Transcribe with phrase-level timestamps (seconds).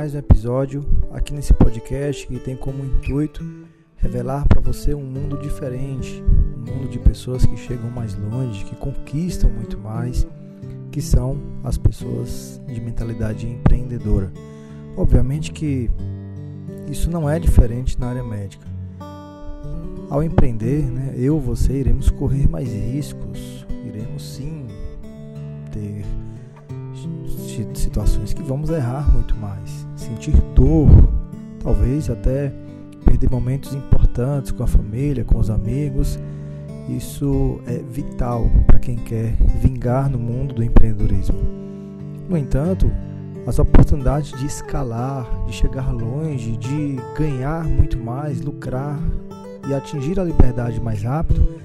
[0.00, 0.82] mais um episódio
[1.12, 3.44] aqui nesse podcast que tem como intuito
[3.98, 6.24] revelar para você um mundo diferente,
[6.56, 10.26] um mundo de pessoas que chegam mais longe, que conquistam muito mais,
[10.90, 14.32] que são as pessoas de mentalidade empreendedora.
[14.96, 15.90] Obviamente que
[16.90, 18.66] isso não é diferente na área médica.
[20.08, 24.66] Ao empreender, né, eu você iremos correr mais riscos, iremos sim
[25.70, 26.06] ter
[27.74, 30.88] situações que vamos errar muito mais, sentir dor,
[31.62, 32.52] talvez até
[33.04, 36.18] perder momentos importantes com a família, com os amigos.
[36.88, 41.38] Isso é vital para quem quer vingar no mundo do empreendedorismo.
[42.28, 42.90] No entanto,
[43.46, 48.98] as oportunidades de escalar, de chegar longe, de ganhar muito mais, lucrar
[49.68, 51.60] e atingir a liberdade mais rápido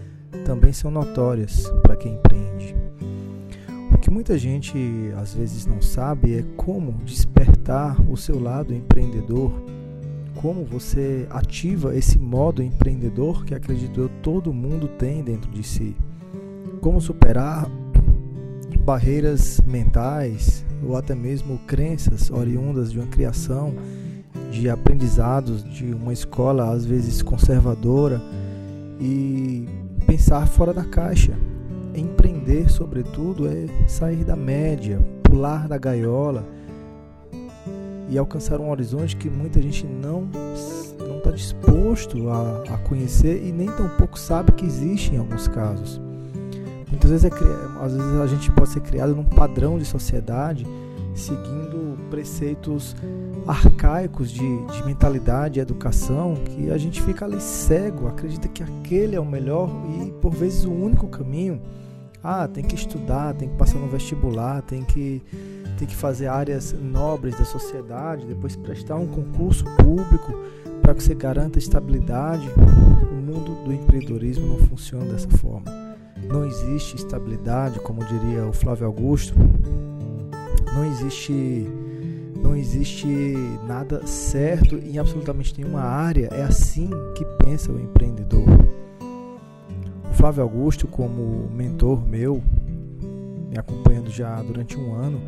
[0.46, 2.76] também são notórias para quem empreende.
[3.92, 4.78] O que muita gente
[5.18, 7.55] às vezes não sabe é como despertar
[8.10, 9.52] o seu lado empreendedor,
[10.36, 15.96] como você ativa esse modo empreendedor que acredito eu todo mundo tem dentro de si.
[16.82, 17.68] Como superar
[18.82, 23.74] barreiras mentais ou até mesmo crenças oriundas de uma criação,
[24.52, 28.22] de aprendizados de uma escola às vezes conservadora
[29.00, 29.68] e
[30.06, 31.34] pensar fora da caixa
[31.96, 36.46] Empreender, sobretudo, é sair da média, pular da gaiola
[38.10, 40.30] e alcançar um horizonte que muita gente não
[41.00, 46.00] não está disposto a, a conhecer e nem tampouco sabe que existe em alguns casos.
[46.90, 50.66] Muitas vezes, é, às vezes a gente pode ser criado num padrão de sociedade
[51.14, 52.96] seguindo preceitos
[53.48, 59.16] arcaicos de, de mentalidade e educação que a gente fica ali cego, acredita que aquele
[59.16, 59.70] é o melhor
[60.02, 61.62] e por vezes o único caminho
[62.24, 65.22] ah, tem que estudar, tem que passar no vestibular, tem que,
[65.78, 70.34] tem que fazer áreas nobres da sociedade, depois prestar um concurso público
[70.82, 72.48] para que você garanta estabilidade.
[73.12, 75.66] O mundo do empreendedorismo não funciona dessa forma.
[76.28, 79.36] Não existe estabilidade, como diria o Flávio Augusto.
[80.74, 81.68] Não existe
[82.42, 83.08] não existe
[83.66, 86.30] nada certo em absolutamente nenhuma área.
[86.32, 88.46] É assim que pensa o empreendedor.
[90.14, 92.44] Flávio Augusto, como mentor meu,
[93.50, 95.20] me acompanhando já durante um ano,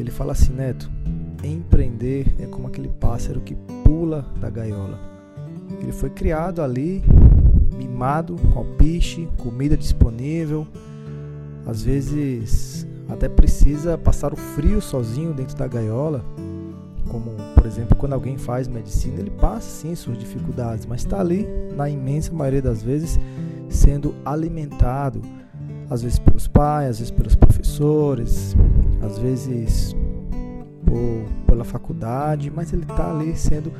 [0.00, 0.90] ele fala assim: Neto,
[1.42, 3.54] empreender é como aquele pássaro que
[3.84, 4.98] pula da gaiola.
[5.80, 7.02] Ele foi criado ali,
[7.76, 10.66] mimado, com alpiche, comida disponível,
[11.66, 16.24] às vezes até precisa passar o frio sozinho dentro da gaiola,
[17.08, 21.46] como por exemplo quando alguém faz medicina, ele passa sim suas dificuldades, mas está ali,
[21.74, 23.18] na imensa maioria das vezes,
[23.68, 25.22] sendo alimentado,
[25.90, 28.56] às vezes pelos pais, às vezes pelos professores,
[29.02, 29.94] às vezes
[30.84, 33.72] por, pela faculdade, mas ele está ali sendo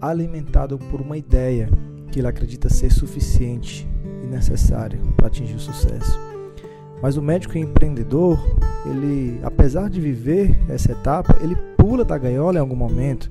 [0.00, 1.68] alimentado por uma ideia
[2.10, 3.88] que ele acredita ser suficiente
[4.22, 6.18] e necessária para atingir o sucesso.
[7.00, 8.38] Mas o médico empreendedor,
[8.86, 13.30] ele, apesar de viver essa etapa, ele pula da gaiola em algum momento,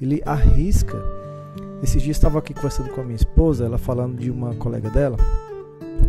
[0.00, 0.96] ele arrisca
[1.82, 5.16] esses dias estava aqui conversando com a minha esposa, ela falando de uma colega dela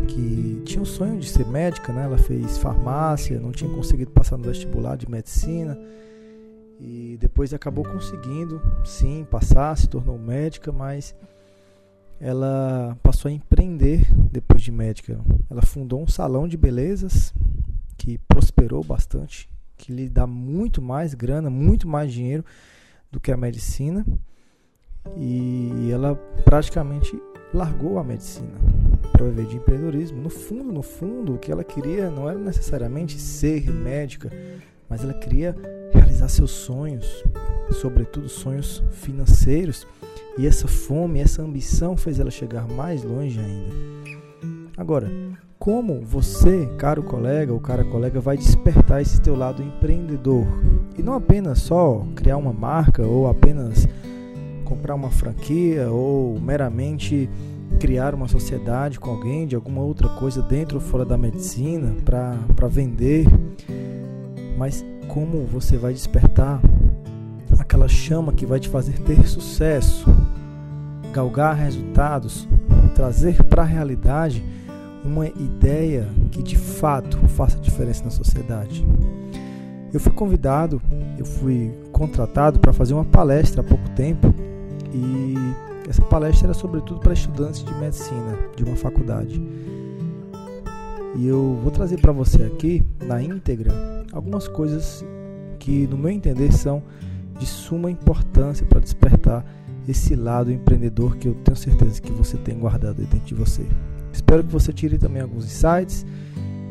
[0.08, 2.04] que tinha o sonho de ser médica, né?
[2.04, 5.78] Ela fez farmácia, não tinha conseguido passar no vestibular de medicina
[6.80, 11.16] e depois acabou conseguindo, sim, passar, se tornou médica, mas
[12.20, 15.20] ela passou a empreender depois de médica.
[15.50, 17.34] Ela fundou um salão de belezas
[17.98, 22.44] que prosperou bastante, que lhe dá muito mais grana, muito mais dinheiro
[23.12, 24.06] do que a medicina
[25.18, 26.16] e ela
[26.46, 27.12] praticamente
[27.54, 28.81] largou a medicina
[29.12, 30.22] para viver de empreendedorismo.
[30.22, 34.30] No fundo, no fundo, o que ela queria não era necessariamente ser médica,
[34.90, 35.56] mas ela queria
[35.92, 37.24] realizar seus sonhos,
[37.72, 39.88] sobretudo sonhos financeiros.
[40.38, 43.76] E essa fome, essa ambição fez ela chegar mais longe ainda.
[44.78, 45.12] Agora,
[45.60, 50.48] como você, caro colega ou cara colega, vai despertar esse teu lado empreendedor?
[50.98, 53.88] E não apenas só criar uma marca ou apenas
[54.66, 57.30] comprar uma franquia ou meramente
[57.80, 62.68] criar uma sociedade com alguém de alguma outra coisa dentro ou fora da medicina para
[62.68, 63.26] vender,
[64.58, 66.62] mas como você vai despertar
[67.60, 70.06] aquela chama que vai te fazer ter sucesso,
[71.14, 72.48] galgar resultados,
[72.96, 74.44] trazer para a realidade
[75.04, 78.86] uma ideia que de fato faça diferença na sociedade.
[79.94, 80.82] Eu fui convidado,
[81.18, 84.34] eu fui contratado para fazer uma palestra há pouco tempo
[84.94, 85.36] e
[85.90, 89.42] essa palestra era sobretudo para estudantes de medicina de uma faculdade.
[91.16, 93.74] E eu vou trazer para você aqui, na íntegra,
[94.12, 95.06] algumas coisas
[95.60, 96.82] que, no meu entender, são
[97.38, 99.46] de suma importância para despertar
[99.88, 103.66] esse lado empreendedor que eu tenho certeza que você tem guardado dentro de você.
[104.14, 106.06] Espero que você tire também alguns insights,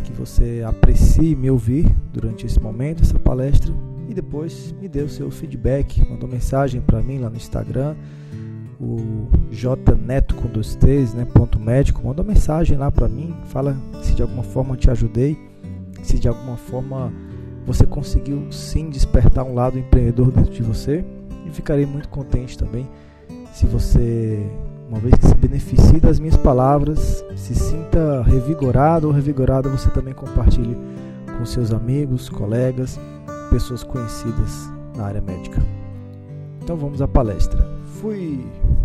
[0.05, 3.73] que você aprecie me ouvir durante esse momento, essa palestra,
[4.09, 7.95] e depois me dê o seu feedback, mandou mensagem para mim lá no Instagram,
[8.81, 14.15] o jneto com dois T's, né, ponto médico, manda mensagem lá para mim, fala se
[14.15, 15.39] de alguma forma te ajudei,
[16.03, 17.13] se de alguma forma
[17.67, 21.05] você conseguiu sim despertar um lado empreendedor dentro de você
[21.47, 22.89] e ficarei muito contente também
[23.53, 24.39] se você,
[24.89, 30.15] uma vez que se beneficie das minhas palavras, se sinta revigorado ou revigorada, você também
[30.15, 30.77] compartilhe
[31.37, 32.99] com seus amigos, colegas,
[33.51, 35.63] pessoas conhecidas na área médica.
[36.63, 37.80] Então vamos à palestra.
[38.01, 38.80] Fui!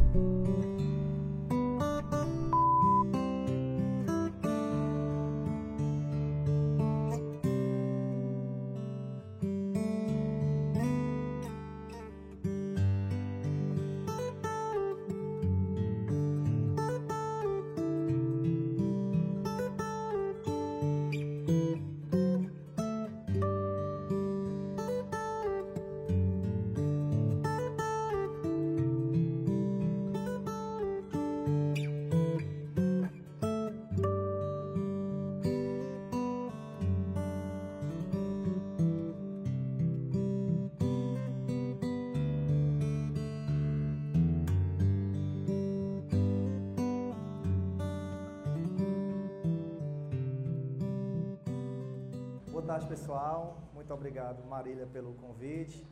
[54.35, 55.85] Obrigado, Marília, pelo convite.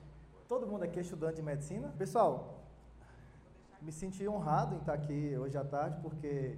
[0.48, 1.94] Todo mundo aqui é estudante de medicina?
[1.98, 2.60] Pessoal,
[3.82, 6.58] me senti honrado em estar aqui hoje à tarde, porque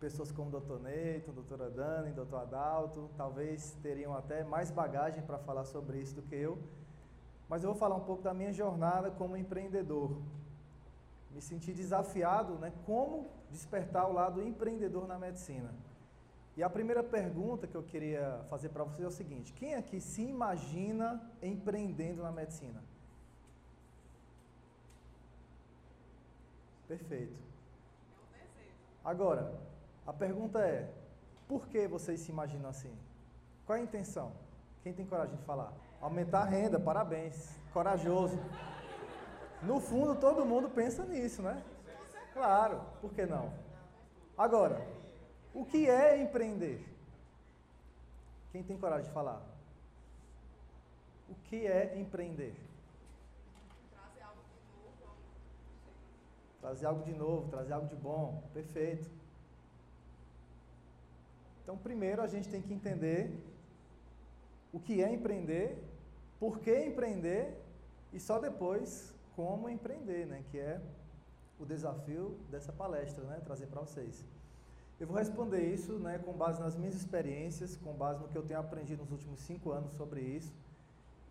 [0.00, 0.80] pessoas como o Dr.
[0.80, 2.36] Neito, doutora Dani, Dr.
[2.36, 6.58] Adalto, talvez teriam até mais bagagem para falar sobre isso do que eu.
[7.48, 10.20] Mas eu vou falar um pouco da minha jornada como empreendedor.
[11.30, 15.72] Me senti desafiado, né, como despertar o lado empreendedor na medicina.
[16.58, 20.00] E a primeira pergunta que eu queria fazer para vocês é o seguinte: quem aqui
[20.00, 22.82] se imagina empreendendo na medicina?
[26.88, 27.38] Perfeito.
[29.04, 29.54] Agora,
[30.04, 30.90] a pergunta é:
[31.46, 32.92] por que vocês se imaginam assim?
[33.64, 34.32] Qual é a intenção?
[34.82, 35.72] Quem tem coragem de falar?
[36.00, 37.56] Aumentar a renda, parabéns.
[37.72, 38.36] Corajoso.
[39.62, 41.62] No fundo, todo mundo pensa nisso, né?
[42.32, 43.52] Claro, por que não?
[44.36, 44.97] Agora,
[45.54, 46.84] o que é empreender?
[48.52, 49.42] Quem tem coragem de falar?
[51.28, 52.54] O que é empreender?
[53.90, 55.16] Trazer algo de novo.
[56.60, 58.42] Trazer algo de novo, trazer algo de bom.
[58.54, 59.10] Perfeito.
[61.62, 63.30] Então, primeiro a gente tem que entender
[64.72, 65.76] o que é empreender,
[66.40, 67.54] por que empreender
[68.12, 70.42] e só depois como empreender, né?
[70.50, 70.80] Que é
[71.60, 73.40] o desafio dessa palestra, né?
[73.44, 74.24] Trazer para vocês.
[75.00, 78.42] Eu vou responder isso né, com base nas minhas experiências, com base no que eu
[78.42, 80.52] tenho aprendido nos últimos cinco anos sobre isso.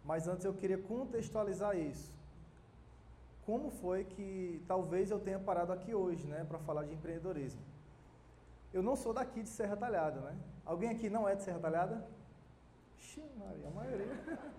[0.05, 2.09] Mas antes eu queria contextualizar isso.
[3.45, 7.61] Como foi que talvez eu tenha parado aqui hoje, né, para falar de empreendedorismo?
[8.73, 10.35] Eu não sou daqui de Serra Talhada, né?
[10.65, 12.05] Alguém aqui não é de Serra Talhada?
[12.97, 14.37] Xiii, Maria, a maioria.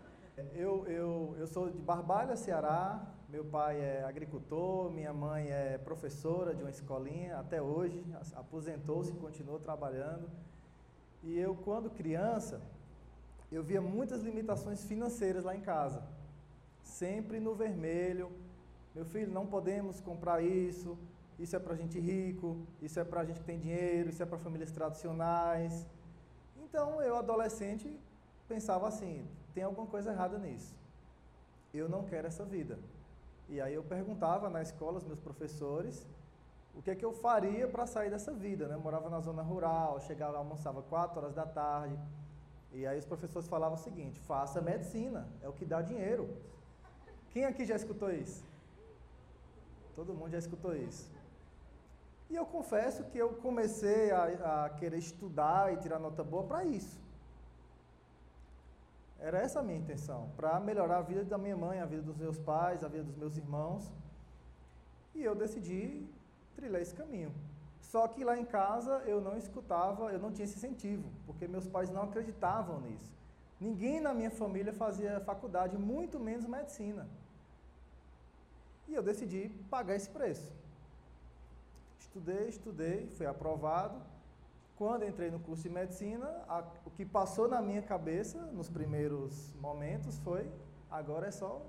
[0.55, 6.55] Eu, eu, eu sou de Barbalha, Ceará, meu pai é agricultor, minha mãe é professora
[6.55, 8.03] de uma escolinha até hoje,
[8.35, 10.31] aposentou-se e continuou trabalhando.
[11.23, 12.63] E eu, quando criança,
[13.53, 16.03] eu via muitas limitações financeiras lá em casa.
[16.83, 18.33] Sempre no vermelho.
[18.95, 20.97] Meu filho, não podemos comprar isso,
[21.39, 24.39] isso é para gente rico, isso é para gente que tem dinheiro, isso é para
[24.39, 25.87] famílias tradicionais.
[26.57, 27.95] Então, eu, adolescente,
[28.49, 30.75] pensava assim: tem alguma coisa errada nisso.
[31.75, 32.79] Eu não quero essa vida.
[33.49, 36.07] E aí eu perguntava na escola aos meus professores
[36.75, 38.75] o que é que eu faria para sair dessa vida, né?
[38.75, 41.99] Eu morava na zona rural, chegava, almoçava 4 horas da tarde.
[42.73, 46.29] E aí os professores falavam o seguinte: faça medicina, é o que dá dinheiro.
[47.31, 48.45] Quem aqui já escutou isso?
[49.97, 51.11] Todo mundo já escutou isso.
[52.31, 56.65] E eu confesso que eu comecei a, a querer estudar e tirar nota boa para
[56.65, 57.08] isso.
[59.21, 62.17] Era essa a minha intenção, para melhorar a vida da minha mãe, a vida dos
[62.17, 63.93] meus pais, a vida dos meus irmãos.
[65.15, 66.07] E eu decidi
[66.55, 67.33] trilhar esse caminho.
[67.81, 71.67] Só que lá em casa eu não escutava, eu não tinha esse incentivo, porque meus
[71.67, 73.11] pais não acreditavam nisso.
[73.61, 77.09] Ninguém na minha família fazia faculdade, muito menos medicina.
[78.87, 80.53] E eu decidi pagar esse preço.
[81.99, 84.01] Estudei, estudei, fui aprovado
[84.79, 89.53] quando entrei no curso de medicina, a, o que passou na minha cabeça nos primeiros
[89.57, 90.51] momentos foi
[90.91, 91.61] Agora é só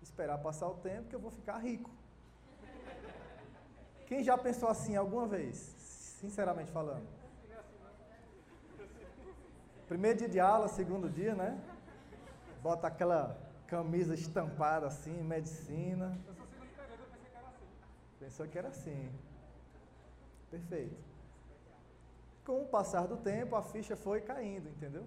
[0.00, 1.90] esperar passar o tempo que eu vou ficar rico.
[4.06, 5.56] Quem já pensou assim alguma vez?
[5.56, 7.06] Sinceramente falando.
[9.88, 11.60] Primeiro dia de aula, segundo dia, né?
[12.62, 16.16] Bota aquela camisa estampada assim, medicina.
[18.20, 19.10] Pensou que era assim.
[20.50, 21.07] Perfeito.
[22.48, 25.04] Com o passar do tempo, a ficha foi caindo, entendeu?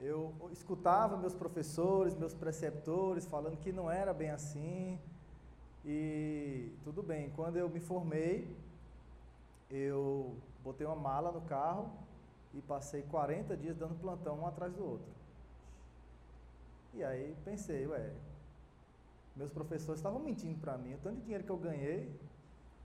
[0.00, 4.96] Eu escutava meus professores, meus preceptores falando que não era bem assim.
[5.84, 8.56] E tudo bem, quando eu me formei,
[9.68, 11.90] eu botei uma mala no carro
[12.54, 15.12] e passei 40 dias dando plantão um atrás do outro.
[16.94, 18.12] E aí pensei, ué,
[19.34, 22.08] meus professores estavam mentindo para mim, o tanto de dinheiro que eu ganhei,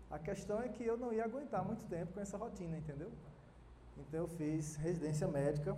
[0.09, 3.11] a questão é que eu não ia aguentar muito tempo com essa rotina, entendeu?
[3.97, 5.77] Então eu fiz residência médica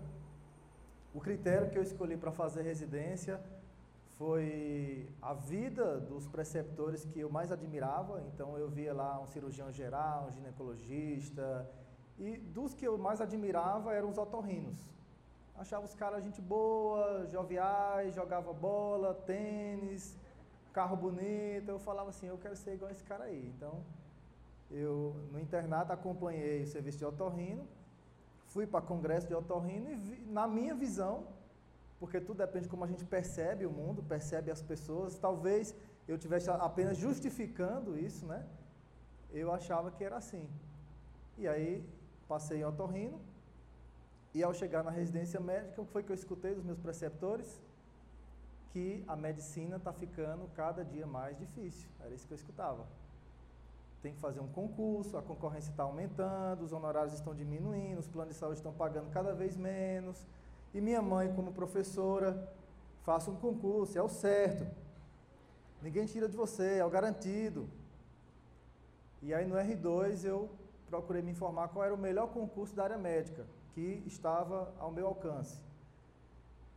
[1.12, 3.41] o critério que eu escolhi para fazer residência
[4.17, 8.21] foi a vida dos preceptores que eu mais admirava.
[8.27, 11.67] Então eu via lá um cirurgião geral, um ginecologista,
[12.17, 14.79] e dos que eu mais admirava eram os otorrinos.
[15.55, 20.15] Achava os caras gente boa, joviais, jogava bola, tênis,
[20.71, 21.69] carro bonito.
[21.69, 23.51] Eu falava assim, eu quero ser igual esse cara aí.
[23.55, 23.83] Então,
[24.71, 27.67] eu no internato acompanhei o serviço de otorrino
[28.49, 31.27] fui para congresso de otorrino e vi, na minha visão,
[31.99, 35.75] porque tudo depende de como a gente percebe o mundo, percebe as pessoas, talvez
[36.07, 38.45] eu tivesse apenas justificando isso, né?
[39.31, 40.49] Eu achava que era assim.
[41.38, 41.88] E aí
[42.27, 43.19] passei em otorrino
[44.33, 47.61] e ao chegar na residência médica, o que foi que eu escutei dos meus preceptores?
[48.71, 51.89] Que a medicina está ficando cada dia mais difícil.
[51.99, 52.85] Era isso que eu escutava
[54.01, 58.34] tem que fazer um concurso, a concorrência está aumentando, os honorários estão diminuindo, os planos
[58.34, 60.25] de saúde estão pagando cada vez menos.
[60.74, 62.50] E minha mãe, como professora,
[63.03, 64.65] faça um concurso, é o certo.
[65.82, 67.68] Ninguém tira de você, é o garantido.
[69.22, 70.50] E aí no R2 eu
[70.88, 75.08] procurei me informar qual era o melhor concurso da área médica, que estava ao meu
[75.08, 75.60] alcance.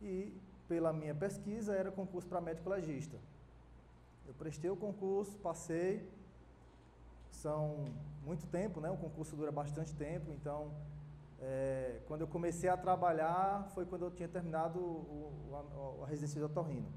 [0.01, 0.35] E
[0.67, 3.17] pela minha pesquisa era concurso para médico legista.
[4.27, 6.05] Eu prestei o concurso, passei
[7.43, 7.85] são
[8.23, 8.89] muito tempo, né?
[8.89, 10.71] O concurso dura bastante tempo, então
[11.41, 16.39] é, quando eu comecei a trabalhar foi quando eu tinha terminado o, a, a residência
[16.39, 16.89] de otorrino.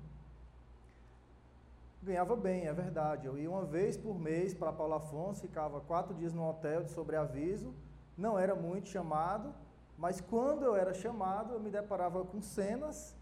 [2.00, 3.26] Ganhava bem, é verdade.
[3.26, 6.92] Eu ia uma vez por mês para Paulo Afonso, ficava quatro dias no hotel de
[6.92, 7.74] sobreaviso,
[8.16, 9.52] não era muito chamado,
[9.98, 13.16] mas quando eu era chamado, eu me deparava com cenas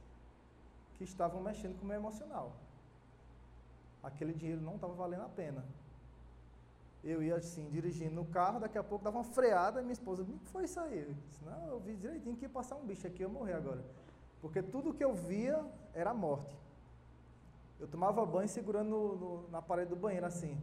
[0.96, 2.52] que estavam mexendo com o meu emocional.
[4.02, 5.64] Aquele dinheiro não estava valendo a pena
[7.04, 10.22] eu ia assim, dirigindo no carro, daqui a pouco dava uma freada, e minha esposa,
[10.22, 11.00] o que foi isso aí?
[11.00, 13.84] Eu disse, não, eu vi direitinho que ia passar um bicho aqui, eu morrer agora.
[14.40, 16.56] Porque tudo que eu via era morte.
[17.78, 20.56] Eu tomava banho segurando no, no, na parede do banheiro assim,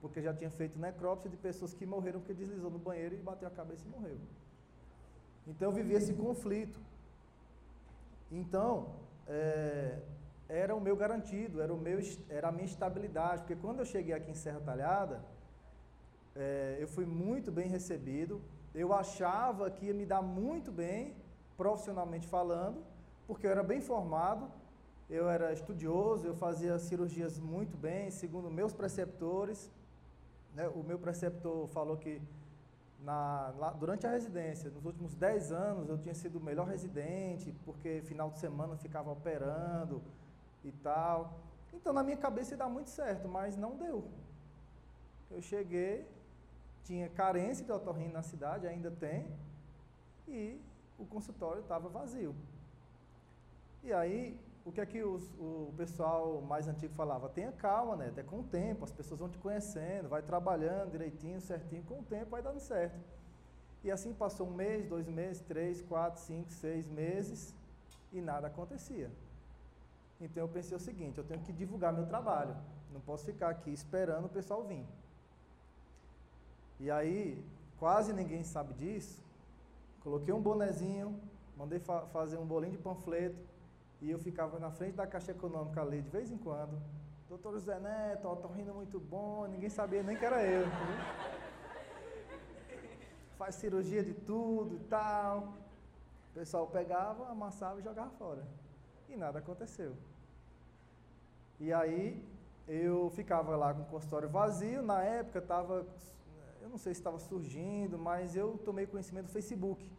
[0.00, 3.46] porque já tinha feito necrópsia de pessoas que morreram porque deslizou no banheiro e bateu
[3.46, 4.18] a cabeça e morreu.
[5.46, 6.80] Então eu vivia esse conflito.
[8.30, 8.96] Então,
[9.28, 10.00] é,
[10.48, 14.14] era o meu garantido, era, o meu, era a minha estabilidade, porque quando eu cheguei
[14.14, 15.22] aqui em Serra Talhada,
[16.34, 18.40] é, eu fui muito bem recebido.
[18.74, 21.14] Eu achava que ia me dar muito bem,
[21.56, 22.82] profissionalmente falando,
[23.26, 24.50] porque eu era bem formado,
[25.08, 29.70] eu era estudioso, eu fazia cirurgias muito bem, segundo meus preceptores.
[30.54, 30.68] Né?
[30.68, 32.20] O meu preceptor falou que
[33.00, 37.54] na, lá, durante a residência, nos últimos 10 anos, eu tinha sido o melhor residente,
[37.64, 40.02] porque final de semana ficava operando
[40.64, 41.38] e tal.
[41.72, 44.04] Então, na minha cabeça ia dar muito certo, mas não deu.
[45.30, 46.06] Eu cheguei,
[46.84, 49.26] tinha carência de otorrino na cidade, ainda tem,
[50.28, 50.60] e
[50.98, 52.34] o consultório estava vazio.
[53.82, 57.28] E aí, o que é que os, o pessoal mais antigo falava?
[57.28, 58.12] Tenha calma, né?
[58.16, 62.02] É com o tempo, as pessoas vão te conhecendo, vai trabalhando direitinho, certinho, com o
[62.02, 62.98] tempo vai dando certo.
[63.82, 67.54] E assim passou um mês, dois meses, três, quatro, cinco, seis meses
[68.10, 69.10] e nada acontecia.
[70.18, 72.56] Então eu pensei o seguinte, eu tenho que divulgar meu trabalho,
[72.90, 74.86] não posso ficar aqui esperando o pessoal vir.
[76.84, 77.42] E aí,
[77.78, 79.24] quase ninguém sabe disso.
[80.02, 81.18] Coloquei um bonezinho,
[81.56, 83.42] mandei fa fazer um bolinho de panfleto
[84.02, 86.78] e eu ficava na frente da Caixa Econômica ali de vez em quando.
[87.26, 90.66] Doutor José Neto, ó, rindo muito bom, ninguém sabia nem que era eu.
[93.38, 95.54] Faz cirurgia de tudo e tal.
[96.32, 98.46] O pessoal pegava, amassava e jogava fora.
[99.08, 99.96] E nada aconteceu.
[101.58, 102.22] E aí
[102.68, 105.86] eu ficava lá com o consultório vazio, na época estava
[106.64, 109.92] eu não sei se estava surgindo, mas eu tomei conhecimento do Facebook.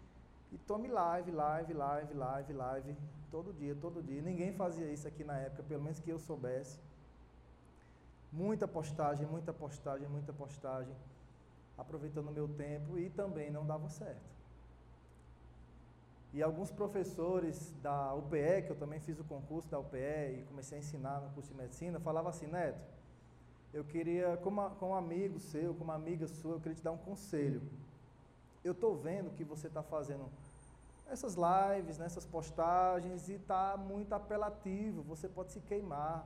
[0.51, 2.97] E tome live, live, live, live, live,
[3.29, 4.19] todo dia, todo dia.
[4.19, 6.79] Ninguém fazia isso aqui na época, pelo menos que eu soubesse.
[8.31, 10.95] Muita postagem, muita postagem, muita postagem,
[11.77, 14.33] aproveitando o meu tempo e também não dava certo.
[16.33, 20.79] E alguns professores da UPE, que eu também fiz o concurso da UPE e comecei
[20.79, 22.94] a ensinar no curso de medicina, falavam assim, Neto,
[23.75, 27.61] eu queria, como, como amigo seu, como amiga sua, eu queria te dar um conselho.
[28.63, 30.29] Eu estou vendo que você está fazendo
[31.07, 36.25] essas lives, nessas postagens e está muito apelativo, você pode se queimar.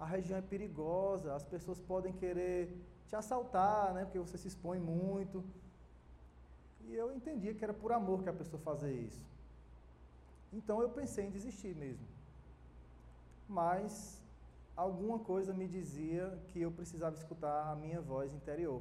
[0.00, 2.74] A região é perigosa, as pessoas podem querer
[3.06, 5.44] te assaltar, né, porque você se expõe muito.
[6.86, 9.22] E eu entendia que era por amor que a pessoa fazia isso.
[10.50, 12.06] Então eu pensei em desistir mesmo.
[13.46, 14.18] Mas
[14.78, 18.80] alguma coisa me dizia que eu precisava escutar a minha voz interior.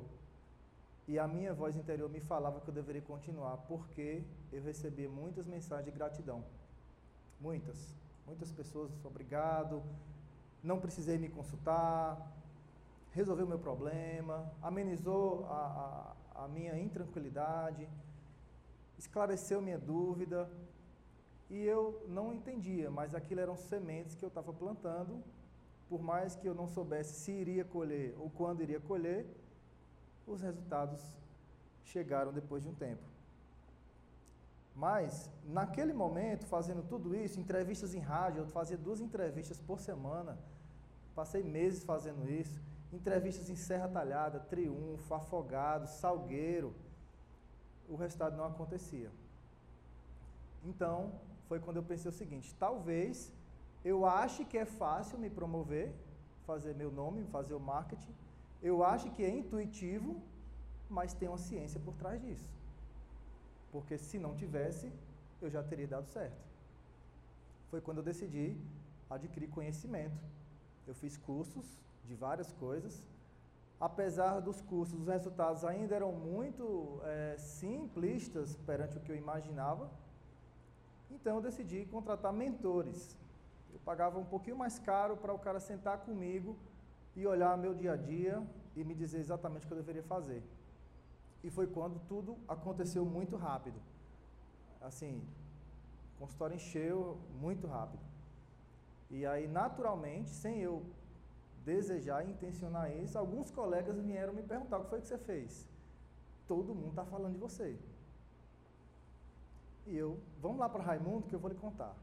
[1.07, 4.23] E a minha voz interior me falava que eu deveria continuar, porque
[4.53, 6.43] eu recebia muitas mensagens de gratidão.
[7.41, 7.95] Muitas.
[8.27, 9.81] Muitas pessoas, obrigado,
[10.61, 12.31] não precisei me consultar,
[13.11, 17.87] resolveu meu problema, amenizou a, a, a minha intranquilidade,
[18.99, 20.47] esclareceu minha dúvida.
[21.49, 25.23] E eu não entendia, mas aquilo eram sementes que eu estava plantando
[25.89, 29.25] por mais que eu não soubesse se iria colher ou quando iria colher,
[30.25, 31.01] os resultados
[31.83, 33.03] chegaram depois de um tempo.
[34.75, 40.37] Mas, naquele momento, fazendo tudo isso, entrevistas em rádio, eu fazia duas entrevistas por semana,
[41.15, 42.61] passei meses fazendo isso,
[42.93, 46.75] entrevistas em Serra Talhada, Triunfo, Afogado, Salgueiro,
[47.89, 49.09] o resultado não acontecia.
[50.63, 51.13] Então,
[51.47, 53.33] foi quando eu pensei o seguinte: talvez
[53.83, 55.93] eu acho que é fácil me promover,
[56.45, 58.13] fazer meu nome, fazer o marketing.
[58.61, 60.21] Eu acho que é intuitivo,
[60.89, 62.49] mas tem uma ciência por trás disso.
[63.71, 64.91] Porque se não tivesse,
[65.41, 66.41] eu já teria dado certo.
[67.69, 68.57] Foi quando eu decidi
[69.09, 70.17] adquirir conhecimento.
[70.87, 71.65] Eu fiz cursos
[72.05, 73.03] de várias coisas.
[73.79, 79.89] Apesar dos cursos, os resultados ainda eram muito é, simplistas perante o que eu imaginava.
[81.11, 83.15] Então eu decidi contratar mentores
[83.77, 86.57] eu pagava um pouquinho mais caro para o cara sentar comigo
[87.15, 88.35] e olhar meu dia a dia
[88.75, 90.41] e me dizer exatamente o que eu deveria fazer.
[91.43, 93.79] E foi quando tudo aconteceu muito rápido.
[94.81, 95.23] Assim,
[96.15, 98.03] o consultório encheu muito rápido.
[99.11, 100.83] E aí, naturalmente, sem eu
[101.63, 105.67] desejar e intencionar isso, alguns colegas vieram me perguntar o que foi que você fez.
[106.47, 107.77] Todo mundo está falando de você.
[109.85, 111.95] E eu, vamos lá para Raimundo que eu vou lhe contar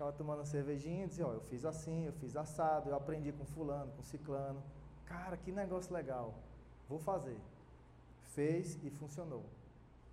[0.00, 3.44] ficava tomando cervejinha e dizia, ó, eu fiz assim, eu fiz assado, eu aprendi com
[3.44, 4.62] fulano, com ciclano.
[5.04, 6.32] Cara, que negócio legal.
[6.88, 7.36] Vou fazer.
[8.28, 9.44] Fez e funcionou.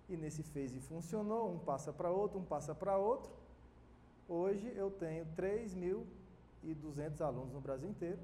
[0.06, 3.32] E nesse fez e funcionou, um passa para outro, um passa para outro.
[4.28, 8.20] Hoje eu tenho 3.200 alunos no Brasil inteiro.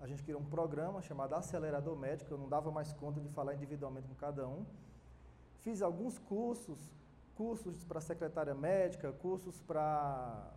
[0.00, 3.54] A gente criou um programa chamado Acelerador Médico, eu não dava mais conta de falar
[3.54, 4.66] individualmente com cada um.
[5.62, 6.90] Fiz alguns cursos
[7.36, 10.50] cursos para secretária médica, cursos para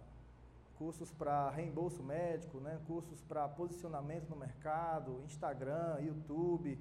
[0.79, 2.79] cursos para reembolso médico, né?
[2.87, 6.79] cursos para posicionamento no mercado, Instagram, YouTube.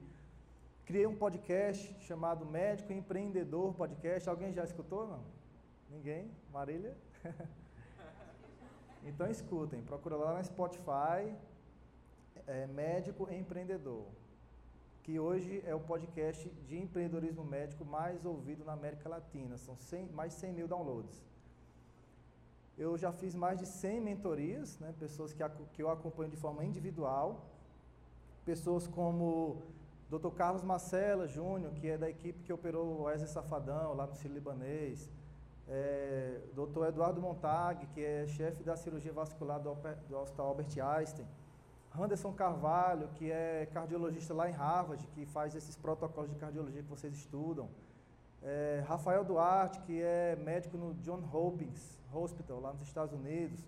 [0.86, 4.28] Criei um podcast chamado Médico Empreendedor Podcast.
[4.28, 5.08] Alguém já escutou?
[5.08, 5.24] Não?
[5.90, 6.30] Ninguém?
[6.52, 6.96] Marília?
[9.04, 11.34] então escutem, procura lá no Spotify,
[12.46, 14.06] é, Médico Empreendedor
[15.08, 19.56] que hoje é o podcast de empreendedorismo médico mais ouvido na América Latina.
[19.56, 21.24] São 100, mais de 100 mil downloads.
[22.78, 26.64] Eu já fiz mais de 100 mentorias, né, pessoas que, que eu acompanho de forma
[26.64, 27.44] individual.
[28.44, 29.62] Pessoas como
[30.08, 30.30] Dr.
[30.30, 34.32] Carlos Marcela Júnior, que é da equipe que operou o Wesley Safadão lá no Ciro
[34.32, 35.10] Libanês.
[35.66, 36.84] É, Dr.
[36.86, 39.74] Eduardo Montag, que é chefe da cirurgia vascular do,
[40.08, 41.26] do Hospital Albert Einstein
[41.96, 46.88] Anderson Carvalho, que é cardiologista lá em Harvard, que faz esses protocolos de cardiologia que
[46.88, 47.68] vocês estudam.
[48.42, 53.64] É, Rafael Duarte, que é médico no John Hopkins Hospital, lá nos Estados Unidos.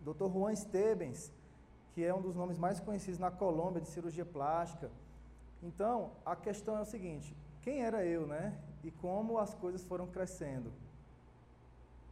[0.00, 0.26] Dr.
[0.32, 1.32] Juan Stebens,
[1.92, 4.90] que é um dos nomes mais conhecidos na Colômbia de cirurgia plástica.
[5.62, 8.58] Então, a questão é o seguinte: quem era eu, né?
[8.82, 10.70] E como as coisas foram crescendo.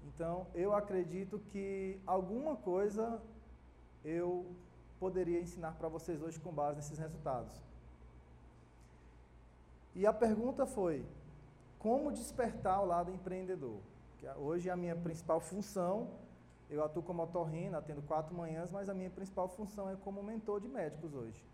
[0.07, 3.21] Então, eu acredito que alguma coisa
[4.05, 4.47] eu
[4.99, 7.61] poderia ensinar para vocês hoje com base nesses resultados.
[9.95, 11.05] E a pergunta foi:
[11.83, 13.79] como despertar o lado empreendedor?
[14.19, 16.09] Que hoje a minha principal função.
[16.71, 20.61] Eu atuo como otorrino, atendo quatro manhãs, mas a minha principal função é como mentor
[20.61, 21.45] de médicos hoje.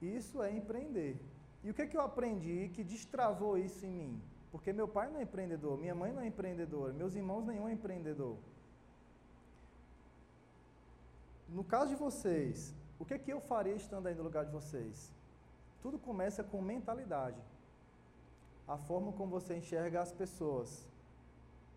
[0.00, 1.16] Isso é empreender.
[1.64, 4.22] E o que, é que eu aprendi que destravou isso em mim?
[4.52, 7.72] Porque meu pai não é empreendedor, minha mãe não é empreendedora, meus irmãos nenhum é
[7.72, 8.36] empreendedor.
[11.48, 14.52] No caso de vocês, o que é que eu faria estando aí no lugar de
[14.52, 15.10] vocês?
[15.82, 17.40] Tudo começa com mentalidade.
[18.66, 20.88] A forma como você enxerga as pessoas,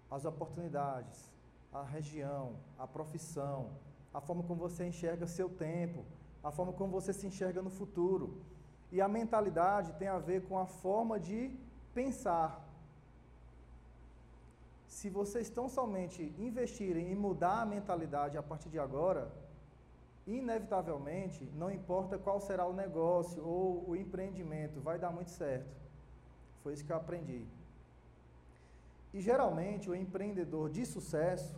[0.10, 1.32] as oportunidades,
[1.72, 3.70] a região, a profissão,
[4.14, 6.04] a forma como você enxerga seu tempo,
[6.44, 8.42] a forma como você se enxerga no futuro.
[8.92, 11.56] E a mentalidade tem a ver com a forma de
[11.94, 12.66] pensar.
[14.88, 19.32] Se vocês estão somente investirem em mudar a mentalidade a partir de agora,
[20.26, 25.79] inevitavelmente, não importa qual será o negócio ou o empreendimento, vai dar muito certo.
[26.70, 27.48] Foi isso que eu aprendi.
[29.12, 31.56] E geralmente o empreendedor de sucesso,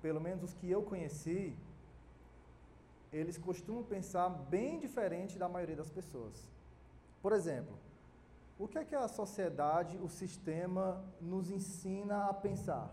[0.00, 1.52] pelo menos os que eu conheci,
[3.12, 6.48] eles costumam pensar bem diferente da maioria das pessoas.
[7.20, 7.76] Por exemplo,
[8.56, 12.88] o que é que a sociedade, o sistema nos ensina a pensar?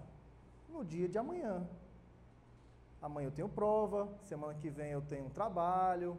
[0.68, 1.68] No dia de amanhã.
[3.00, 6.18] Amanhã eu tenho prova, semana que vem eu tenho um trabalho,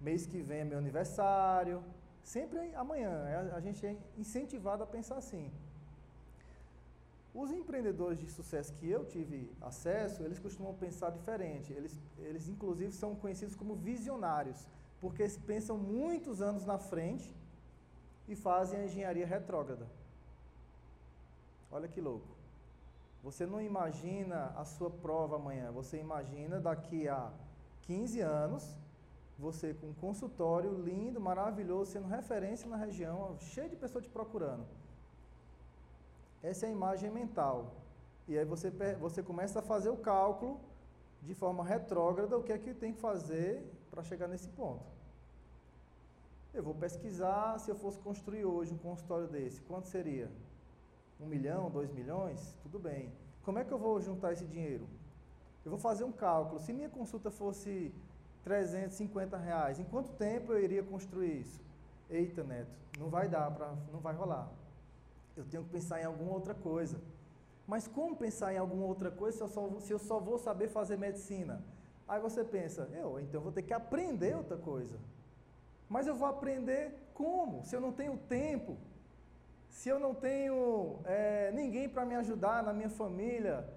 [0.00, 1.84] mês que vem é meu aniversário.
[2.34, 3.12] Sempre amanhã.
[3.28, 5.44] É, a gente é incentivado a pensar assim.
[7.32, 11.72] Os empreendedores de sucesso que eu tive acesso, eles costumam pensar diferente.
[11.72, 14.66] Eles, eles inclusive, são conhecidos como visionários,
[15.00, 17.32] porque eles pensam muitos anos na frente
[18.26, 19.86] e fazem a engenharia retrógrada.
[21.70, 22.34] Olha que louco.
[23.22, 27.30] Você não imagina a sua prova amanhã, você imagina daqui a
[27.82, 28.76] 15 anos,
[29.38, 34.66] você com um consultório lindo, maravilhoso, sendo referência na região, cheio de pessoas te procurando.
[36.42, 37.72] Essa é a imagem mental.
[38.28, 40.60] E aí você, você começa a fazer o cálculo
[41.22, 44.84] de forma retrógrada o que é que tem que fazer para chegar nesse ponto.
[46.54, 50.30] Eu vou pesquisar se eu fosse construir hoje um consultório desse, quanto seria?
[51.20, 52.54] Um milhão, dois milhões?
[52.62, 53.12] Tudo bem.
[53.44, 54.86] Como é que eu vou juntar esse dinheiro?
[55.64, 56.60] Eu vou fazer um cálculo.
[56.60, 57.92] Se minha consulta fosse
[58.46, 61.60] 350 reais, em quanto tempo eu iria construir isso?
[62.08, 64.48] Eita, Neto, não vai dar, pra, não vai rolar
[65.36, 66.98] eu tenho que pensar em alguma outra coisa.
[67.66, 70.68] Mas como pensar em alguma outra coisa se eu só, se eu só vou saber
[70.68, 71.62] fazer medicina?
[72.08, 74.96] Aí você pensa, eu então vou ter que aprender outra coisa.
[75.88, 77.64] Mas eu vou aprender como?
[77.64, 78.76] Se eu não tenho tempo,
[79.68, 83.68] se eu não tenho é, ninguém para me ajudar na minha família,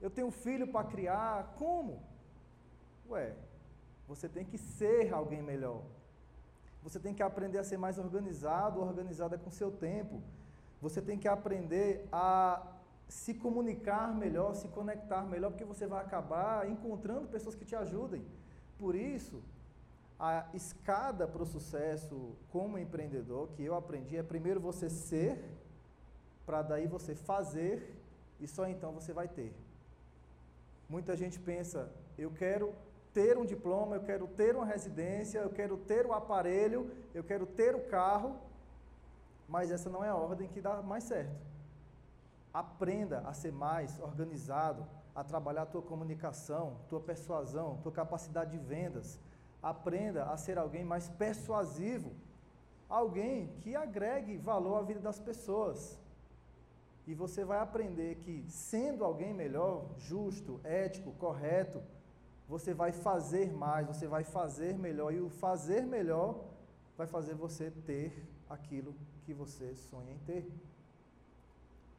[0.00, 2.02] eu tenho filho para criar, como?
[3.08, 3.34] Ué,
[4.06, 5.82] você tem que ser alguém melhor.
[6.82, 10.20] Você tem que aprender a ser mais organizado, organizada com seu tempo.
[10.82, 12.62] Você tem que aprender a
[13.08, 18.24] se comunicar melhor, se conectar melhor, porque você vai acabar encontrando pessoas que te ajudem.
[18.78, 19.42] Por isso,
[20.18, 25.42] a escada para o sucesso como empreendedor que eu aprendi é primeiro você ser,
[26.46, 27.94] para daí você fazer
[28.40, 29.54] e só então você vai ter.
[30.88, 32.74] Muita gente pensa, eu quero
[33.14, 37.22] ter um diploma, eu quero ter uma residência, eu quero ter o um aparelho, eu
[37.22, 38.36] quero ter o um carro,
[39.48, 41.40] mas essa não é a ordem que dá mais certo.
[42.52, 48.58] Aprenda a ser mais organizado, a trabalhar a tua comunicação, tua persuasão, tua capacidade de
[48.58, 49.18] vendas.
[49.62, 52.12] Aprenda a ser alguém mais persuasivo,
[52.88, 55.98] alguém que agregue valor à vida das pessoas.
[57.06, 61.82] E você vai aprender que, sendo alguém melhor, justo, ético, correto,
[62.48, 66.44] você vai fazer mais, você vai fazer melhor, e o fazer melhor
[66.96, 70.50] vai fazer você ter aquilo que você sonha em ter.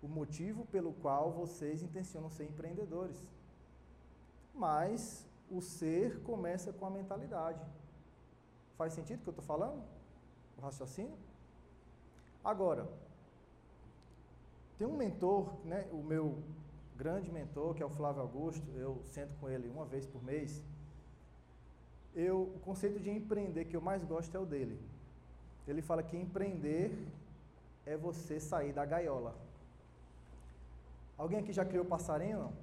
[0.02, 3.18] O motivo pelo qual vocês intencionam ser empreendedores.
[4.54, 7.66] Mas o ser começa com a mentalidade.
[8.78, 9.82] Faz sentido o que eu estou falando?
[10.58, 11.18] O raciocínio?
[12.44, 12.88] Agora,
[14.78, 16.38] tem um mentor, né, o meu
[16.98, 20.64] grande mentor, que é o Flávio Augusto, eu sento com ele uma vez por mês.
[22.16, 24.80] Eu, o conceito de empreender que eu mais gosto é o dele.
[25.68, 26.92] Ele fala que empreender
[27.86, 29.36] é você sair da gaiola.
[31.18, 32.54] Alguém aqui já criou passarinho?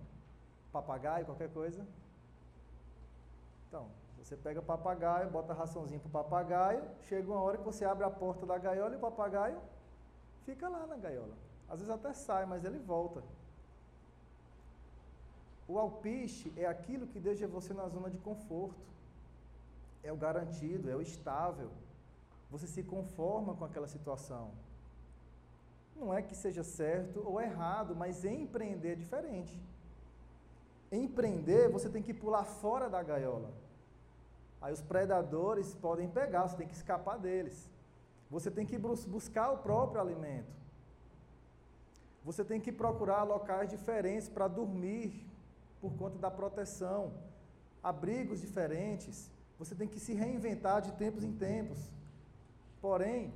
[0.73, 1.87] Papagaio, qualquer coisa?
[3.69, 3.87] Então,
[4.19, 8.11] você pega papagaio, bota raçãozinho para o papagaio, chega uma hora que você abre a
[8.11, 9.59] porta da gaiola e o papagaio
[10.45, 11.35] fica lá na gaiola.
[11.69, 13.23] Às vezes até sai, mas ele volta.
[15.73, 18.87] O alpiste é aquilo que deixa você na zona de conforto.
[20.03, 21.71] É o garantido, é o estável
[22.53, 24.51] você se conforma com aquela situação.
[25.97, 29.59] Não é que seja certo ou errado, mas empreender é diferente.
[31.05, 33.51] Empreender, você tem que pular fora da gaiola.
[34.61, 37.71] Aí os predadores podem pegar, você tem que escapar deles.
[38.31, 40.53] Você tem que buscar o próprio alimento.
[42.23, 45.32] Você tem que procurar locais diferentes para dormir
[45.83, 47.13] por conta da proteção,
[47.83, 49.29] abrigos diferentes.
[49.59, 51.81] Você tem que se reinventar de tempos em tempos.
[52.81, 53.35] Porém,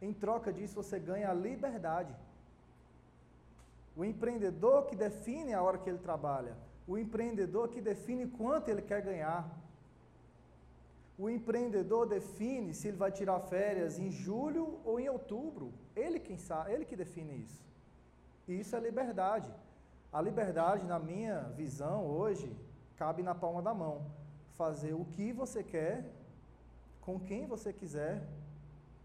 [0.00, 2.14] em troca disso, você ganha a liberdade.
[3.96, 6.54] O empreendedor que define a hora que ele trabalha,
[6.86, 9.42] o empreendedor que define quanto ele quer ganhar.
[11.18, 15.72] O empreendedor define se ele vai tirar férias em julho ou em outubro.
[15.96, 17.64] Ele quem sabe, ele que define isso.
[18.46, 19.50] E isso é liberdade.
[20.16, 22.50] A liberdade, na minha visão hoje,
[22.96, 23.96] cabe na palma da mão.
[24.54, 26.10] Fazer o que você quer,
[27.02, 28.26] com quem você quiser,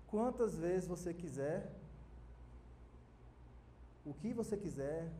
[0.07, 1.69] quantas vezes você quiser,
[4.05, 5.11] o que você quiser,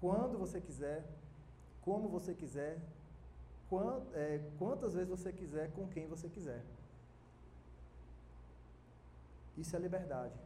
[0.00, 1.04] quando você quiser,
[1.82, 2.78] como você quiser,
[4.14, 6.62] é, quantas vezes você quiser, com quem você quiser.
[9.58, 10.40] Isso é liberdade.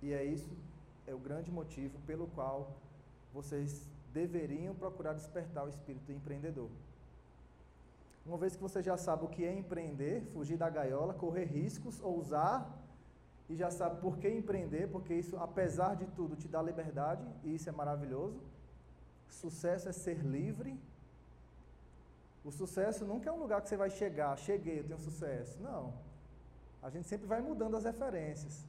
[0.00, 0.50] E é isso,
[1.06, 2.72] é o grande motivo pelo qual
[3.34, 6.70] vocês deveriam procurar despertar o espírito empreendedor.
[8.24, 12.00] Uma vez que você já sabe o que é empreender, fugir da gaiola, correr riscos,
[12.00, 12.58] ousar,
[13.50, 17.54] e já sabe por que empreender, porque isso, apesar de tudo, te dá liberdade, e
[17.56, 18.40] isso é maravilhoso.
[19.28, 20.80] Sucesso é ser livre.
[22.44, 25.60] O sucesso nunca é um lugar que você vai chegar, cheguei, eu tenho sucesso.
[25.60, 25.92] Não.
[26.82, 28.64] A gente sempre vai mudando as referências.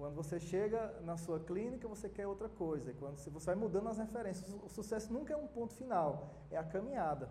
[0.00, 2.94] Quando você chega na sua clínica, você quer outra coisa.
[2.94, 6.64] Quando você vai mudando as referências, o sucesso nunca é um ponto final, é a
[6.64, 7.28] caminhada.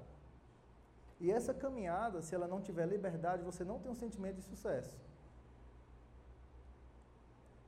[1.20, 4.96] E essa caminhada, se ela não tiver liberdade, você não tem um sentimento de sucesso.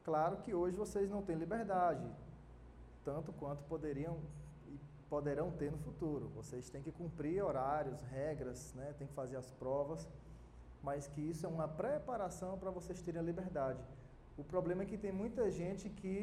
[0.03, 2.07] Claro que hoje vocês não têm liberdade,
[3.03, 4.19] tanto quanto poderiam
[4.67, 6.27] e poderão ter no futuro.
[6.35, 8.93] Vocês têm que cumprir horários, regras, né?
[8.99, 10.07] têm que fazer as provas,
[10.83, 13.83] mas que isso é uma preparação para vocês terem a liberdade.
[14.41, 16.15] O problema é que tem muita gente que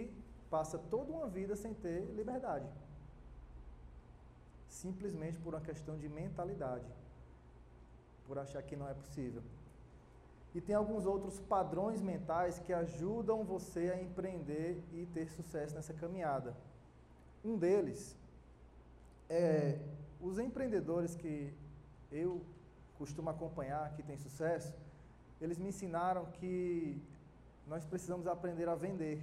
[0.54, 2.68] passa toda uma vida sem ter liberdade.
[4.68, 6.90] Simplesmente por uma questão de mentalidade.
[8.26, 9.42] Por achar que não é possível.
[10.54, 15.94] E tem alguns outros padrões mentais que ajudam você a empreender e ter sucesso nessa
[16.02, 16.56] caminhada.
[17.44, 18.16] Um deles
[19.30, 19.78] é
[20.20, 21.54] os empreendedores que
[22.10, 22.42] eu
[22.98, 24.74] costumo acompanhar, que têm sucesso,
[25.40, 27.00] eles me ensinaram que
[27.68, 29.22] nós precisamos aprender a vender.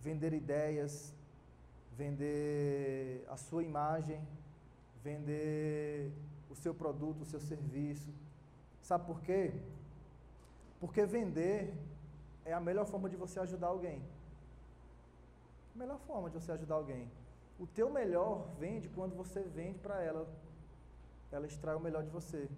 [0.00, 1.12] Vender ideias,
[1.96, 4.20] vender a sua imagem,
[5.02, 6.12] vender
[6.48, 8.08] o seu produto, o seu serviço.
[8.82, 9.52] Sabe por quê?
[10.80, 11.74] Porque vender
[12.44, 14.00] é a melhor forma de você ajudar alguém.
[15.74, 17.10] A melhor forma de você ajudar alguém.
[17.58, 20.28] O teu melhor vende quando você vende para ela.
[21.32, 22.48] Ela extrai o melhor de você.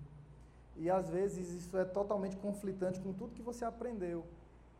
[0.76, 4.24] E às vezes isso é totalmente conflitante com tudo que você aprendeu.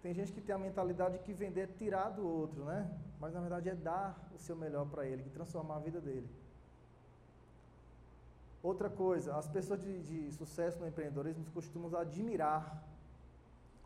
[0.03, 2.91] Tem gente que tem a mentalidade de que vender é tirar do outro, né?
[3.21, 6.29] Mas na verdade é dar o seu melhor para ele, que transformar a vida dele.
[8.63, 12.83] Outra coisa, as pessoas de, de sucesso no empreendedorismo costumam admirar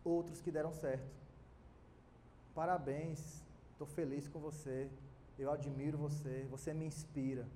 [0.04, 1.10] outros que deram certo.
[2.54, 4.88] Parabéns, estou feliz com você,
[5.38, 7.46] eu admiro você, você me inspira.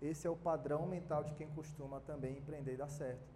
[0.00, 3.35] Esse é o padrão mental de quem costuma também empreender e dar certo.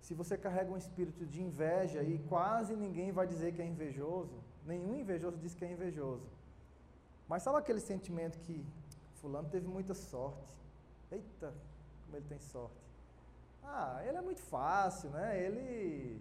[0.00, 4.42] Se você carrega um espírito de inveja e quase ninguém vai dizer que é invejoso,
[4.64, 6.26] nenhum invejoso diz que é invejoso.
[7.28, 8.66] Mas sabe aquele sentimento que
[9.20, 10.54] fulano teve muita sorte?
[11.12, 11.52] Eita,
[12.04, 12.80] como ele tem sorte.
[13.62, 15.40] Ah, ele é muito fácil, né?
[15.40, 16.20] Ele,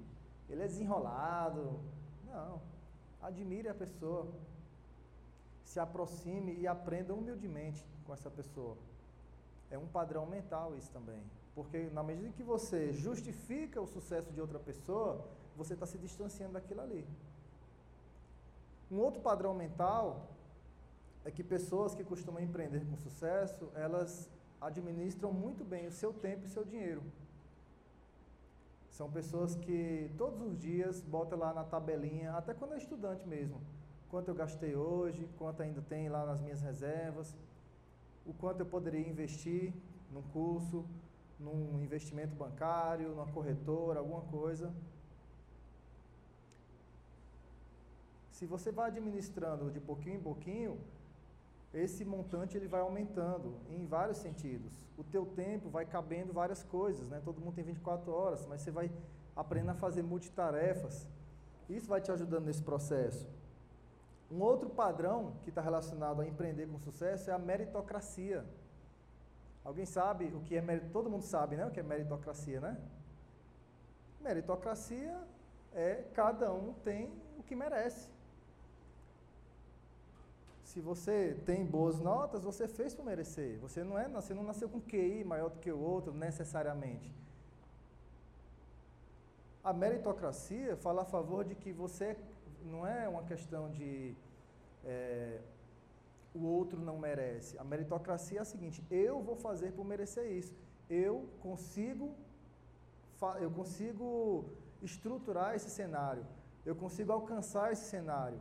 [0.50, 1.80] ele é desenrolado.
[2.26, 2.62] Não.
[3.22, 4.28] Admire a pessoa.
[5.64, 8.78] Se aproxime e aprenda humildemente com essa pessoa.
[9.72, 11.24] É um padrão mental isso também.
[11.60, 15.26] Porque na medida que você justifica o sucesso de outra pessoa,
[15.58, 17.06] você está se distanciando daquilo ali.
[18.90, 20.30] Um outro padrão mental
[21.26, 24.30] é que pessoas que costumam empreender com sucesso, elas
[24.62, 27.04] administram muito bem o seu tempo e o seu dinheiro.
[28.90, 33.60] São pessoas que todos os dias botam lá na tabelinha, até quando é estudante mesmo,
[34.10, 37.36] quanto eu gastei hoje, quanto ainda tem lá nas minhas reservas,
[38.26, 39.74] o quanto eu poderia investir
[40.10, 40.86] num curso,
[41.40, 44.74] num investimento bancário, numa corretora, alguma coisa.
[48.32, 50.80] Se você vai administrando de pouquinho em pouquinho,
[51.74, 54.74] esse montante ele vai aumentando em vários sentidos.
[54.98, 57.22] O teu tempo vai cabendo várias coisas, né?
[57.24, 58.92] Todo mundo tem 24 horas, mas você vai
[59.36, 61.08] aprendendo a fazer multitarefas.
[61.70, 63.30] Isso vai te ajudando nesse processo.
[64.32, 68.46] Um outro padrão que está relacionado a empreender com sucesso é a meritocracia.
[69.70, 70.94] Alguém sabe o que é meritocracia?
[70.94, 71.64] Todo mundo sabe, né?
[71.68, 72.76] O que é meritocracia, né?
[74.20, 75.16] Meritocracia
[75.72, 78.10] é cada um tem o que merece.
[80.64, 83.60] Se você tem boas notas, você fez por merecer.
[83.60, 87.14] Você não é, você não nasceu com QI maior do que o outro necessariamente.
[89.64, 92.18] A meritocracia fala a favor de que você
[92.66, 94.16] não é uma questão de
[94.84, 95.40] é,
[96.34, 97.58] o outro não merece.
[97.58, 100.54] A meritocracia é a seguinte: eu vou fazer por merecer isso.
[100.90, 102.16] Eu consigo,
[103.40, 104.46] eu consigo
[104.82, 106.26] estruturar esse cenário.
[106.66, 108.40] Eu consigo alcançar esse cenário.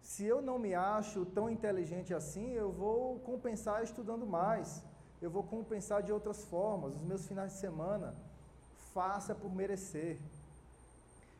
[0.00, 4.82] Se eu não me acho tão inteligente assim, eu vou compensar estudando mais.
[5.20, 6.94] Eu vou compensar de outras formas.
[6.94, 8.14] Os meus finais de semana,
[8.94, 10.18] faça por merecer.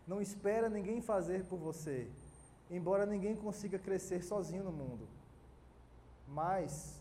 [0.06, 2.08] Não espera ninguém fazer por você,
[2.70, 5.06] embora ninguém consiga crescer sozinho no mundo.
[6.28, 7.00] Mas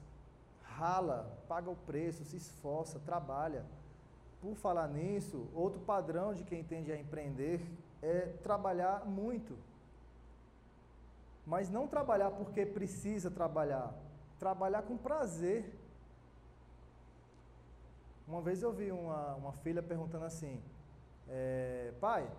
[0.63, 3.65] rala, paga o preço, se esforça, trabalha.
[4.41, 7.61] Por falar nisso, outro padrão de quem tende a empreender
[8.01, 9.57] é trabalhar muito.
[11.45, 13.93] Mas não trabalhar porque precisa trabalhar,
[14.37, 15.73] trabalhar com prazer.
[18.27, 20.61] Uma vez eu vi uma, uma filha perguntando assim:
[21.27, 22.29] é, pai,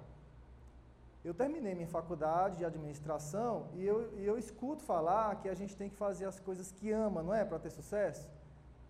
[1.29, 5.77] eu terminei minha faculdade de administração e eu, e eu escuto falar que a gente
[5.77, 7.45] tem que fazer as coisas que ama, não é?
[7.45, 8.27] Para ter sucesso.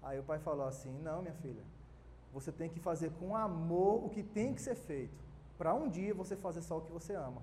[0.00, 1.64] Aí o pai falou assim: não, minha filha,
[2.32, 5.18] você tem que fazer com amor o que tem que ser feito,
[5.58, 7.42] para um dia você fazer só o que você ama.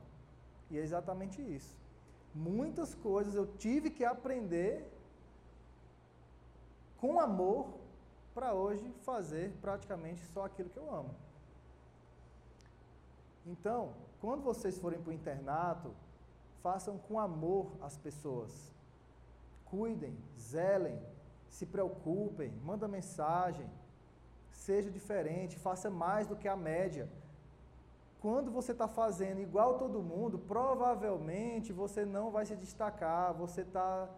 [0.72, 1.76] E é exatamente isso.
[2.34, 4.90] Muitas coisas eu tive que aprender
[7.02, 7.68] com amor
[8.34, 11.14] para hoje fazer praticamente só aquilo que eu amo.
[13.46, 13.94] Então,
[14.26, 15.90] quando vocês forem para o internato,
[16.64, 18.52] façam com amor as pessoas.
[19.66, 20.18] Cuidem,
[20.52, 21.00] zelem,
[21.48, 23.68] se preocupem, manda mensagem,
[24.52, 27.08] seja diferente, faça mais do que a média.
[28.20, 34.10] Quando você está fazendo igual todo mundo, provavelmente você não vai se destacar, você está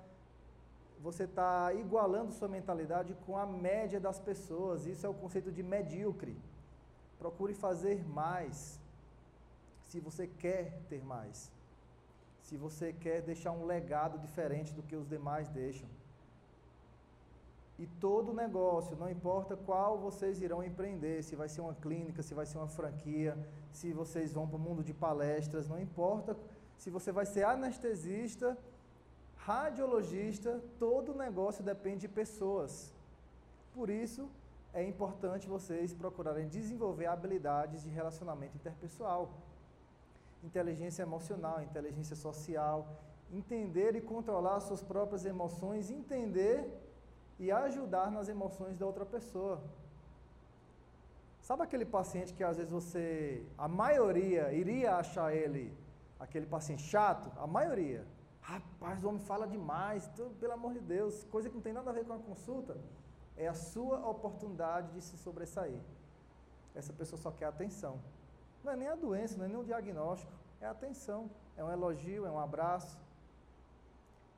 [1.08, 4.86] você tá igualando sua mentalidade com a média das pessoas.
[4.86, 6.36] Isso é o conceito de medíocre.
[7.20, 8.80] Procure fazer mais
[9.98, 11.52] se você quer ter mais,
[12.44, 15.90] se você quer deixar um legado diferente do que os demais deixam.
[17.80, 22.36] E todo negócio, não importa qual vocês irão empreender, se vai ser uma clínica, se
[22.36, 23.36] vai ser uma franquia,
[23.72, 26.38] se vocês vão para o mundo de palestras, não importa
[26.78, 28.56] se você vai ser anestesista,
[29.36, 32.94] radiologista, todo negócio depende de pessoas.
[33.74, 34.30] Por isso,
[34.76, 39.34] é importante vocês procurarem desenvolver habilidades de relacionamento interpessoal
[40.43, 42.88] inteligência emocional, inteligência social,
[43.32, 46.65] entender e controlar suas próprias emoções, entender
[47.39, 49.62] e ajudar nas emoções da outra pessoa.
[51.41, 55.73] Sabe aquele paciente que às vezes você, a maioria iria achar ele
[56.19, 57.32] aquele paciente chato?
[57.39, 58.06] A maioria.
[58.41, 61.93] Rapaz, o homem fala demais, pelo amor de Deus, coisa que não tem nada a
[61.93, 62.78] ver com a consulta.
[63.36, 65.80] É a sua oportunidade de se sobressair.
[66.73, 68.00] Essa pessoa só quer atenção.
[68.68, 71.72] Não é nem a doença, não é nem o diagnóstico, é a atenção, é um
[71.72, 72.98] elogio, é um abraço,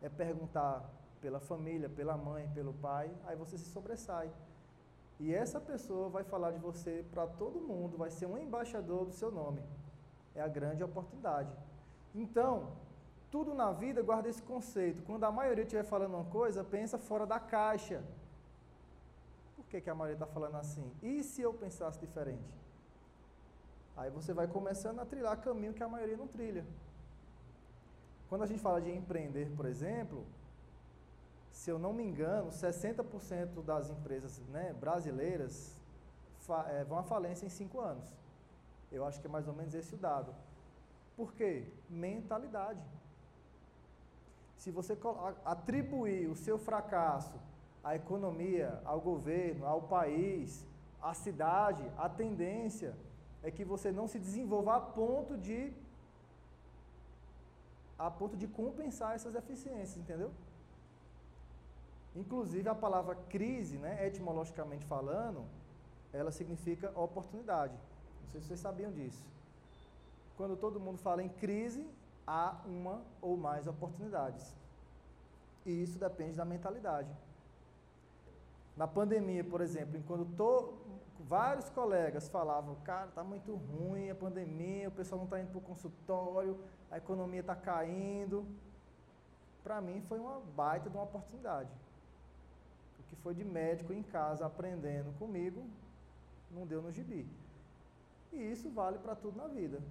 [0.04, 0.88] é perguntar
[1.20, 4.30] pela família, pela mãe, pelo pai, aí você se sobressai.
[5.20, 9.14] E essa pessoa vai falar de você para todo mundo, vai ser um embaixador do
[9.14, 9.64] seu nome.
[10.36, 11.52] É a grande oportunidade.
[12.14, 12.74] Então,
[13.32, 15.02] tudo na vida guarda esse conceito.
[15.02, 18.04] Quando a maioria estiver falando uma coisa, pensa fora da caixa.
[19.56, 20.88] Por que, que a maioria está falando assim?
[21.02, 22.69] E se eu pensasse diferente?
[24.00, 26.66] Aí você vai começando a trilhar caminho que a maioria não trilha.
[28.30, 30.26] Quando a gente fala de empreender, por exemplo,
[31.52, 35.78] se eu não me engano, 60% das empresas né, brasileiras
[36.68, 38.08] é, vão à falência em cinco anos.
[38.90, 40.34] Eu acho que é mais ou menos esse o dado.
[41.18, 41.68] Por quê?
[41.90, 42.82] Mentalidade.
[44.56, 44.98] Se você
[45.44, 47.38] atribuir o seu fracasso
[47.84, 50.66] à economia, ao governo, ao país,
[51.02, 52.96] à cidade, à tendência,
[53.44, 55.74] é que você não se desenvolva a ponto de
[57.98, 60.32] a ponto de compensar essas deficiências, entendeu?
[62.16, 65.46] Inclusive a palavra crise, né, etimologicamente falando,
[66.14, 67.74] ela significa oportunidade.
[67.74, 69.24] Não sei se vocês sabiam disso.
[70.38, 71.86] Quando todo mundo fala em crise,
[72.26, 74.56] há uma ou mais oportunidades.
[75.66, 77.10] E isso depende da mentalidade.
[78.78, 80.74] Na pandemia, por exemplo, enquanto to,
[81.24, 85.58] vários colegas falavam, cara, tá muito ruim a pandemia, o pessoal não está indo para
[85.58, 86.58] o consultório,
[86.90, 88.46] a economia está caindo.
[89.64, 91.70] Para mim foi uma baita de uma oportunidade.
[93.00, 95.64] O que foi de médico em casa aprendendo comigo,
[96.52, 97.28] não deu no gibi.
[98.32, 99.82] E isso vale para tudo na vida.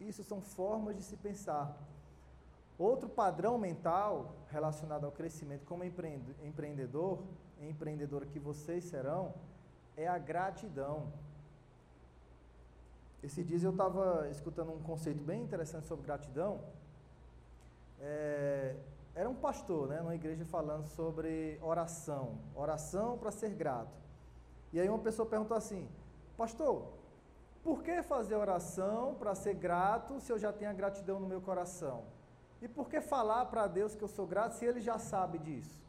[0.00, 1.76] Isso são formas de se pensar.
[2.78, 7.22] Outro padrão mental relacionado ao crescimento como empreendedor,
[7.60, 9.32] empreendedora que vocês serão,
[9.96, 11.12] é a gratidão.
[13.22, 16.60] Esse dias eu estava escutando um conceito bem interessante sobre gratidão.
[18.00, 18.74] É,
[19.14, 24.00] era um pastor, né, numa igreja falando sobre oração, oração para ser grato.
[24.72, 25.86] E aí uma pessoa perguntou assim:
[26.36, 26.88] Pastor,
[27.62, 31.40] por que fazer oração para ser grato se eu já tenho a gratidão no meu
[31.40, 32.02] coração?
[32.60, 35.81] E por que falar para Deus que eu sou grato se ele já sabe disso?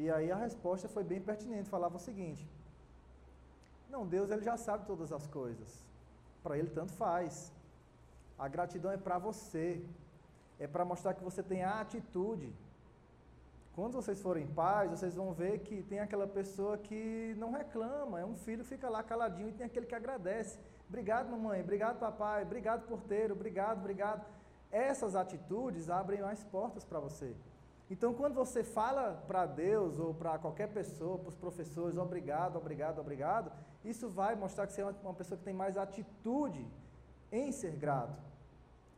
[0.00, 2.44] E aí a resposta foi bem pertinente, falava o seguinte:
[3.94, 5.70] Não, Deus ele já sabe todas as coisas.
[6.42, 7.52] Para ele tanto faz.
[8.38, 9.68] A gratidão é para você.
[10.64, 12.50] É para mostrar que você tem a atitude
[13.78, 18.24] quando vocês forem pais, vocês vão ver que tem aquela pessoa que não reclama, é
[18.24, 20.58] um filho que fica lá caladinho e tem aquele que agradece.
[20.88, 24.26] Obrigado, mamãe, obrigado, papai, obrigado, porteiro, obrigado, obrigado.
[24.72, 27.36] Essas atitudes abrem mais portas para você.
[27.90, 32.98] Então, quando você fala para Deus ou para qualquer pessoa, para os professores, obrigado, obrigado,
[32.98, 33.50] obrigado,
[33.82, 36.66] isso vai mostrar que você é uma pessoa que tem mais atitude
[37.32, 38.22] em ser grato.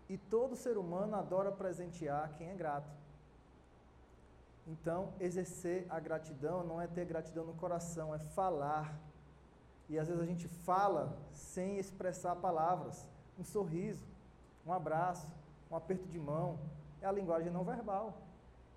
[0.08, 2.90] E todo ser humano adora presentear quem é grato.
[4.66, 8.98] Então, exercer a gratidão não é ter gratidão no coração, é falar.
[9.88, 13.08] E às vezes a gente fala sem expressar palavras.
[13.38, 14.04] Um sorriso,
[14.66, 15.28] um abraço,
[15.70, 16.58] um aperto de mão.
[17.00, 18.14] É a linguagem não verbal,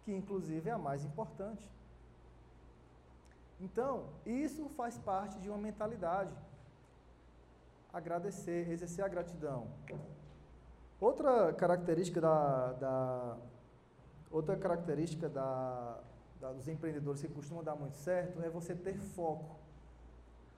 [0.04, 1.70] que inclusive é a mais importante.
[3.60, 6.34] Então, isso faz parte de uma mentalidade.
[7.92, 9.68] Agradecer, exercer a gratidão.
[11.00, 13.38] Outra característica da, da
[14.34, 16.00] Outra característica da,
[16.42, 19.60] da, dos empreendedores que costumam dar muito certo é você ter foco.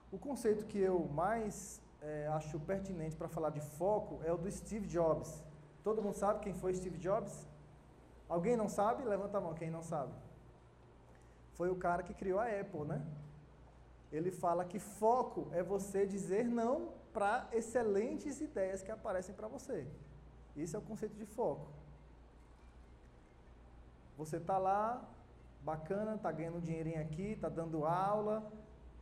[0.09, 4.49] O conceito que eu mais é, acho pertinente para falar de foco é o do
[4.49, 5.43] Steve Jobs.
[5.83, 7.45] Todo mundo sabe quem foi Steve Jobs?
[8.27, 9.03] Alguém não sabe?
[9.03, 10.13] Levanta a mão quem não sabe.
[11.53, 13.05] Foi o cara que criou a Apple, né?
[14.11, 19.87] Ele fala que foco é você dizer não para excelentes ideias que aparecem para você.
[20.55, 21.67] Isso é o conceito de foco.
[24.17, 25.03] Você está lá,
[25.61, 28.49] bacana, está ganhando dinheirinho aqui, está dando aula,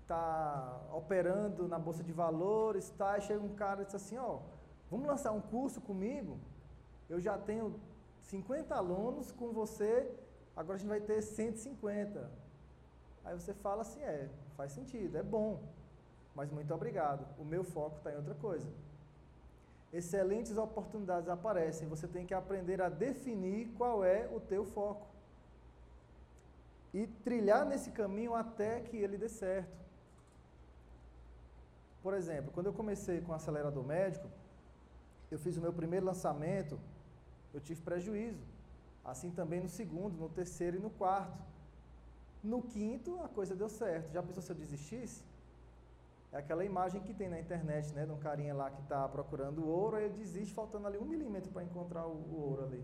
[0.02, 4.40] está operando na bolsa de valores, tá, e chega um cara e diz assim, ó,
[4.90, 6.40] vamos lançar um curso comigo?
[7.10, 7.80] Eu já tenho
[8.24, 10.10] 50 alunos com você,
[10.56, 12.30] agora a gente vai ter 150.
[13.24, 15.62] Aí você fala assim, é, faz sentido, é bom,
[16.36, 18.68] mas muito obrigado, o meu foco está em outra coisa
[19.94, 25.06] excelentes oportunidades aparecem, você tem que aprender a definir qual é o teu foco.
[26.92, 29.78] E trilhar nesse caminho até que ele dê certo.
[32.02, 34.28] Por exemplo, quando eu comecei com o acelerador médico,
[35.30, 36.80] eu fiz o meu primeiro lançamento,
[37.54, 38.44] eu tive prejuízo.
[39.04, 41.38] Assim também no segundo, no terceiro e no quarto.
[42.44, 44.12] No quinto, a coisa deu certo.
[44.12, 45.24] Já pensou se eu desistisse?
[46.34, 49.68] É aquela imagem que tem na internet, né, de um carinha lá que está procurando
[49.68, 52.84] ouro, e ele desiste faltando ali um milímetro para encontrar o, o, ouro ali.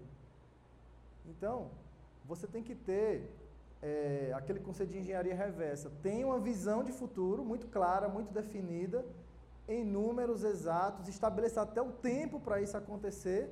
[1.26, 1.72] Então,
[2.26, 3.28] você tem que ter
[3.82, 5.92] é, aquele conceito de engenharia reversa.
[6.04, 9.04] Tem uma visão de futuro muito clara, muito definida,
[9.68, 13.50] em números exatos, estabeleça até o tempo para isso acontecer,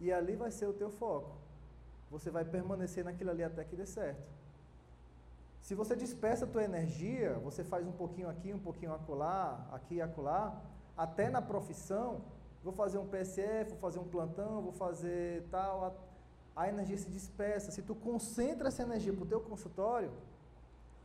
[0.00, 1.36] e ali vai ser o teu foco.
[2.10, 4.22] Você vai permanecer naquilo ali até que dê certo.
[5.60, 9.96] Se você dispersa a tua energia, você faz um pouquinho aqui, um pouquinho acolá, aqui
[9.96, 10.60] e acolá,
[10.96, 12.22] até na profissão,
[12.64, 17.10] vou fazer um PSF, vou fazer um plantão, vou fazer tal, a, a energia se
[17.10, 17.70] dispersa.
[17.70, 20.10] Se tu concentra essa energia para o teu consultório,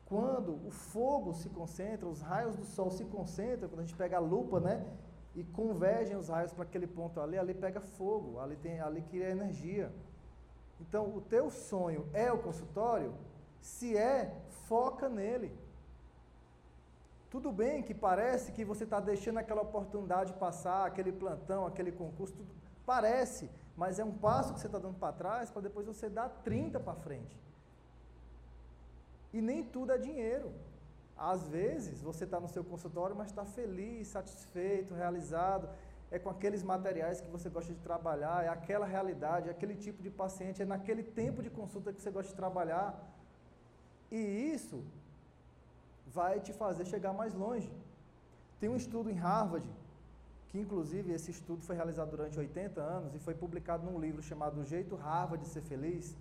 [0.06, 4.18] quando o fogo se concentra, os raios do sol se concentram, quando a gente pega
[4.18, 4.86] a lupa, né,
[5.36, 9.30] e convergem os raios para aquele ponto ali, ali pega fogo, ali tem, ali cria
[9.30, 9.92] energia.
[10.80, 13.14] Então, o teu sonho é o consultório,
[13.62, 14.34] se é,
[14.68, 15.52] foca nele.
[17.30, 22.34] Tudo bem que parece que você está deixando aquela oportunidade passar, aquele plantão, aquele concurso,
[22.34, 22.50] tudo,
[22.86, 26.30] parece, mas é um passo que você está dando para trás para depois você dar
[26.30, 27.38] 30 para frente.
[29.34, 30.54] E nem tudo é dinheiro.
[31.18, 35.70] Às vezes você está no seu consultório, mas está feliz, satisfeito, realizado,
[36.12, 40.04] é com aqueles materiais que você gosta de trabalhar, é aquela realidade, é aquele tipo
[40.04, 42.88] de paciente, é naquele tempo de consulta que você gosta de trabalhar.
[44.12, 44.84] E isso
[46.06, 47.72] vai te fazer chegar mais longe.
[48.60, 49.68] Tem um estudo em Harvard,
[50.50, 54.62] que inclusive esse estudo foi realizado durante 80 anos e foi publicado num livro chamado
[54.62, 56.16] O Jeito Harvard de Ser Feliz,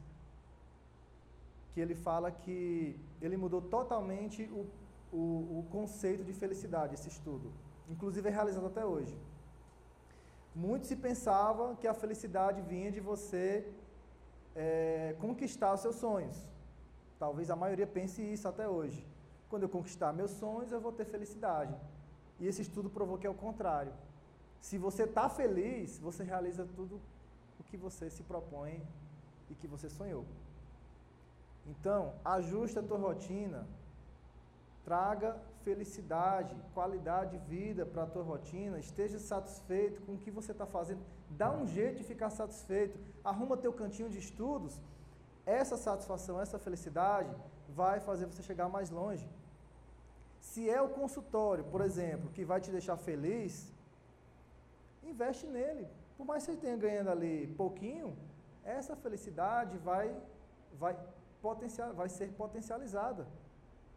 [1.72, 4.66] que ele fala que ele mudou totalmente o,
[5.22, 7.52] o, o conceito de felicidade, esse estudo.
[7.88, 9.16] Inclusive é realizado até hoje.
[10.54, 13.46] Muito se pensava que a felicidade vinha de você
[14.54, 16.36] é, conquistar seus sonhos.
[17.18, 19.06] Talvez a maioria pense isso até hoje.
[19.48, 21.74] Quando eu conquistar meus sonhos, eu vou ter felicidade.
[22.40, 23.92] E esse estudo provou que é o contrário.
[24.60, 27.00] Se você está feliz, você realiza tudo
[27.60, 28.82] o que você se propõe
[29.50, 30.24] e que você sonhou.
[31.66, 33.66] Então, ajuste a tua rotina,
[34.84, 40.52] traga felicidade, qualidade de vida para a tua rotina, esteja satisfeito com o que você
[40.52, 44.78] está fazendo, dá um jeito de ficar satisfeito, arruma teu cantinho de estudos,
[45.46, 47.34] essa satisfação, essa felicidade
[47.68, 49.26] vai fazer você chegar mais longe.
[50.40, 53.72] Se é o consultório, por exemplo, que vai te deixar feliz,
[55.02, 55.88] investe nele.
[56.16, 58.16] Por mais que você tenha ganhando ali pouquinho,
[58.62, 60.14] essa felicidade vai,
[60.78, 60.96] vai,
[61.42, 63.26] potencial, vai ser potencializada.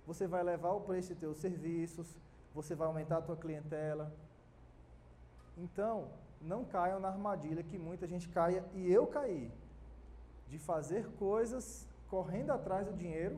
[0.07, 2.07] Você vai levar o preço de teus serviços,
[2.55, 4.11] você vai aumentar a tua clientela.
[5.57, 6.07] Então,
[6.41, 9.51] não caiam na armadilha que muita gente caia, e eu caí,
[10.47, 13.37] de fazer coisas correndo atrás do dinheiro,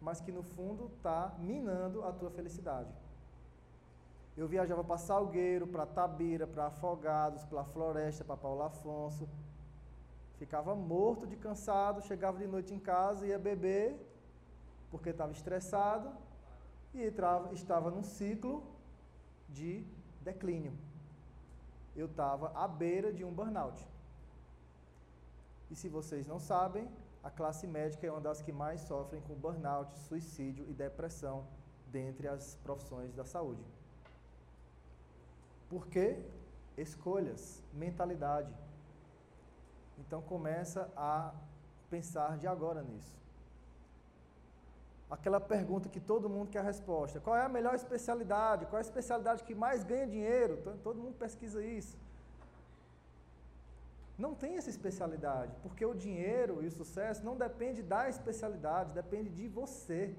[0.00, 2.90] mas que no fundo está minando a tua felicidade.
[4.36, 9.28] Eu viajava para Salgueiro, para Tabira, para Afogados, para Floresta, para Paulo Afonso.
[10.36, 13.98] Ficava morto de cansado, chegava de noite em casa, ia beber,
[14.90, 16.10] porque estava estressado
[16.94, 18.62] e entrava, estava num ciclo
[19.48, 19.84] de
[20.22, 20.72] declínio.
[21.94, 23.86] Eu estava à beira de um burnout.
[25.70, 26.88] E se vocês não sabem,
[27.22, 31.46] a classe médica é uma das que mais sofrem com burnout, suicídio e depressão
[31.90, 33.62] dentre as profissões da saúde.
[35.68, 36.18] Por quê?
[36.76, 38.54] Escolhas, mentalidade.
[39.98, 41.34] Então começa a
[41.90, 43.18] pensar de agora nisso.
[45.10, 48.66] Aquela pergunta que todo mundo quer a resposta: qual é a melhor especialidade?
[48.66, 50.58] Qual é a especialidade que mais ganha dinheiro?
[50.82, 51.96] Todo mundo pesquisa isso.
[54.18, 59.30] Não tem essa especialidade, porque o dinheiro e o sucesso não depende da especialidade, depende
[59.30, 60.12] de você.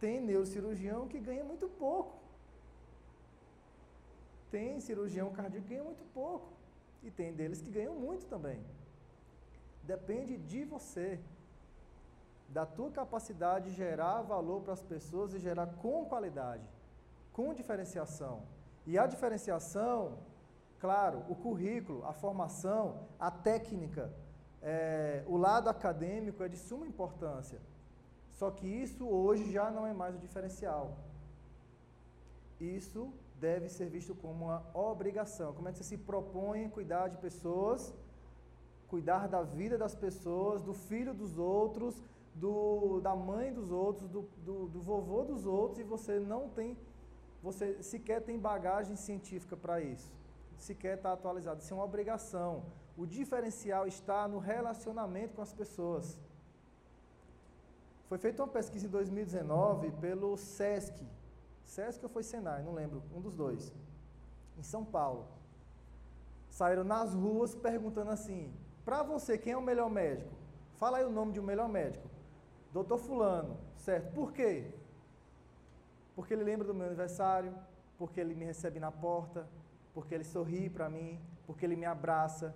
[0.00, 2.14] Tem neurocirurgião que ganha muito pouco.
[4.50, 6.52] Tem cirurgião cardíaco que ganha muito pouco.
[7.02, 8.60] E tem deles que ganham muito também.
[9.82, 11.18] Depende de você,
[12.48, 16.64] da tua capacidade de gerar valor para as pessoas e gerar com qualidade,
[17.32, 18.42] com diferenciação.
[18.86, 20.18] E a diferenciação
[20.84, 24.12] Claro, o currículo, a formação, a técnica,
[24.60, 27.58] é, o lado acadêmico é de suma importância.
[28.32, 30.98] Só que isso hoje já não é mais o diferencial.
[32.60, 35.54] Isso deve ser visto como uma obrigação.
[35.54, 37.94] Como é que você se propõe cuidar de pessoas,
[38.86, 41.94] cuidar da vida das pessoas, do filho dos outros,
[42.34, 46.76] do, da mãe dos outros, do, do, do vovô dos outros, e você não tem,
[47.42, 50.12] você sequer tem bagagem científica para isso
[50.58, 51.60] sequer está atualizado.
[51.60, 52.64] Isso é uma obrigação.
[52.96, 56.18] O diferencial está no relacionamento com as pessoas.
[58.08, 61.06] Foi feita uma pesquisa em 2019 pelo SESC.
[61.64, 63.72] SESC ou foi Senai, não lembro, um dos dois.
[64.58, 65.26] Em São Paulo.
[66.50, 68.52] Saíram nas ruas perguntando assim:
[68.84, 70.32] para você, quem é o melhor médico?
[70.76, 72.08] Fala aí o nome de um melhor médico.
[72.74, 74.12] Doutor Fulano, certo?
[74.12, 74.68] Por quê?
[76.16, 77.54] Porque ele lembra do meu aniversário,
[77.96, 79.46] porque ele me recebe na porta,
[79.94, 82.52] porque ele sorri para mim, porque ele me abraça.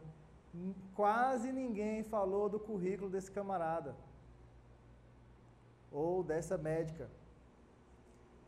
[0.97, 3.95] Quase ninguém falou do currículo desse camarada
[5.93, 7.09] ou dessa médica.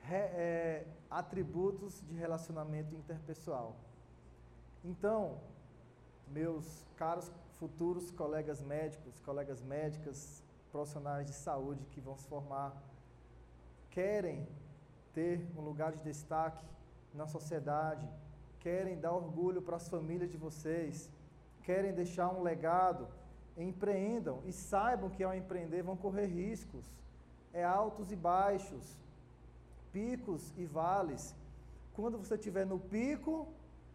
[0.01, 3.77] Re, é, atributos de relacionamento interpessoal.
[4.85, 5.39] Então,
[6.27, 12.71] meus caros futuros colegas médicos, colegas médicas, profissionais de saúde que vão se formar,
[13.91, 14.47] querem
[15.13, 16.65] ter um lugar de destaque
[17.13, 18.09] na sociedade,
[18.61, 21.11] querem dar orgulho para as famílias de vocês,
[21.63, 23.09] querem deixar um legado,
[23.57, 26.87] empreendam e saibam que ao empreender vão correr riscos.
[27.53, 28.97] É altos e baixos,
[29.93, 31.35] picos e vales.
[31.95, 33.49] Quando você estiver no pico,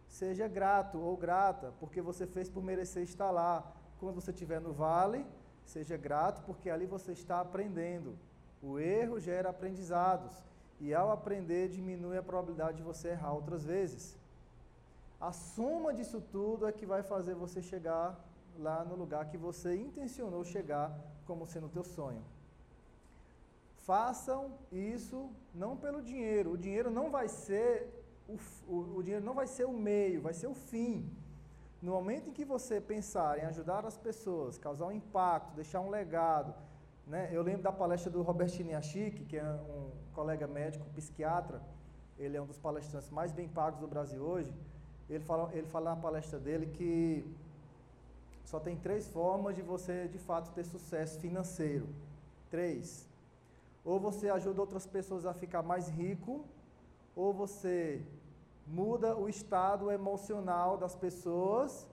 [0.06, 3.72] seja grato ou grata, porque você fez por merecer estar lá.
[3.98, 5.24] Quando você estiver no vale,
[5.66, 8.16] seja grato, porque ali você está aprendendo.
[8.62, 10.32] O erro gera aprendizados,
[10.80, 14.16] e ao aprender, diminui a probabilidade de você errar outras vezes.
[15.20, 18.18] A soma disso tudo é que vai fazer você chegar
[18.58, 20.86] lá no lugar que você intencionou chegar
[21.26, 22.22] como sendo o teu sonho.
[23.86, 26.52] Façam isso não pelo dinheiro.
[26.52, 27.96] O dinheiro não vai ser
[28.28, 28.36] o,
[28.68, 31.08] o, o dinheiro não vai ser o meio, vai ser o fim.
[31.86, 35.88] No momento em que você pensar em ajudar as pessoas, causar um impacto, deixar um
[35.88, 36.52] legado,
[37.06, 37.30] né?
[37.32, 41.62] Eu lembro da palestra do Robertino Yashik, que é um colega médico, psiquiatra,
[42.18, 44.52] ele é um dos palestrantes mais bem pagos do Brasil hoje,
[45.08, 47.24] ele fala, ele fala na palestra dele que
[48.44, 51.86] só tem três formas de você de fato ter sucesso financeiro.
[52.50, 53.08] Três.
[53.84, 56.44] Ou você ajuda outras pessoas a ficar mais rico,
[57.14, 58.02] ou você
[58.66, 61.86] muda o estado emocional das pessoas,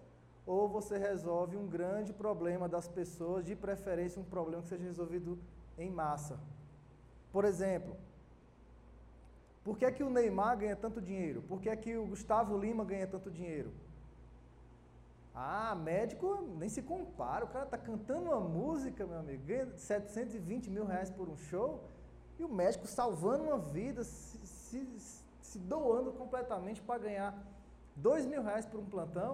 [0.46, 5.38] ou você resolve um grande problema das pessoas, de preferência um problema que seja resolvido
[5.78, 6.40] em massa.
[7.32, 7.96] Por exemplo,
[9.64, 11.42] por que, é que o Neymar ganha tanto dinheiro?
[11.44, 13.72] Por que, é que o Gustavo Lima ganha tanto dinheiro?
[15.34, 17.46] Ah, médico nem se compara.
[17.46, 21.82] O cara está cantando uma música, meu amigo, ganha 720 mil reais por um show,
[22.38, 25.23] e o médico salvando uma vida, se, se,
[25.54, 27.32] se doando completamente para ganhar
[27.96, 29.34] 2 mil reais por um plantão.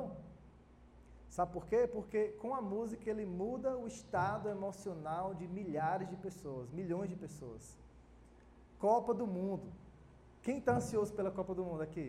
[1.30, 1.88] Sabe por quê?
[1.88, 7.16] Porque com a música ele muda o estado emocional de milhares de pessoas, milhões de
[7.16, 7.78] pessoas.
[8.80, 9.72] Copa do Mundo.
[10.42, 12.08] Quem está ansioso pela Copa do Mundo aqui?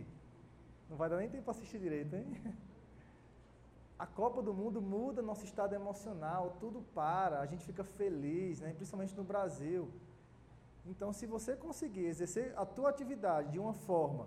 [0.89, 2.27] Não vai dar nem tempo para assistir direito, hein?
[3.99, 8.73] A Copa do Mundo muda nosso estado emocional, tudo para, a gente fica feliz, né?
[8.73, 9.91] principalmente no Brasil.
[10.91, 14.27] Então, se você conseguir exercer a tua atividade de uma forma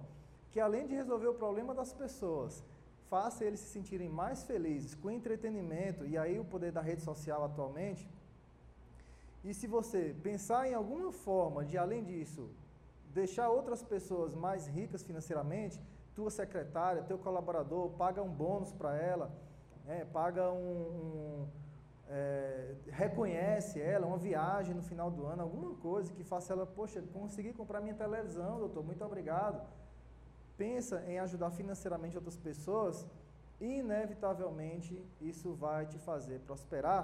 [0.49, 2.64] que, além de resolver o problema das pessoas,
[3.09, 7.43] faça eles se sentirem mais felizes com entretenimento, e aí o poder da rede social
[7.43, 8.09] atualmente,
[9.43, 12.49] e se você pensar em alguma forma de, além disso,
[13.14, 15.82] deixar outras pessoas mais ricas financeiramente,
[16.16, 19.30] tua secretária, teu colaborador, paga um bônus para ela,
[19.86, 21.47] né, paga um, um
[22.16, 27.01] é, reconhece ela, uma viagem no final do ano, alguma coisa que faça ela, poxa,
[27.11, 29.59] consegui comprar minha televisão, doutor, muito obrigado.
[30.55, 33.07] Pensa em ajudar financeiramente outras pessoas,
[33.59, 37.03] inevitavelmente isso vai te fazer prosperar.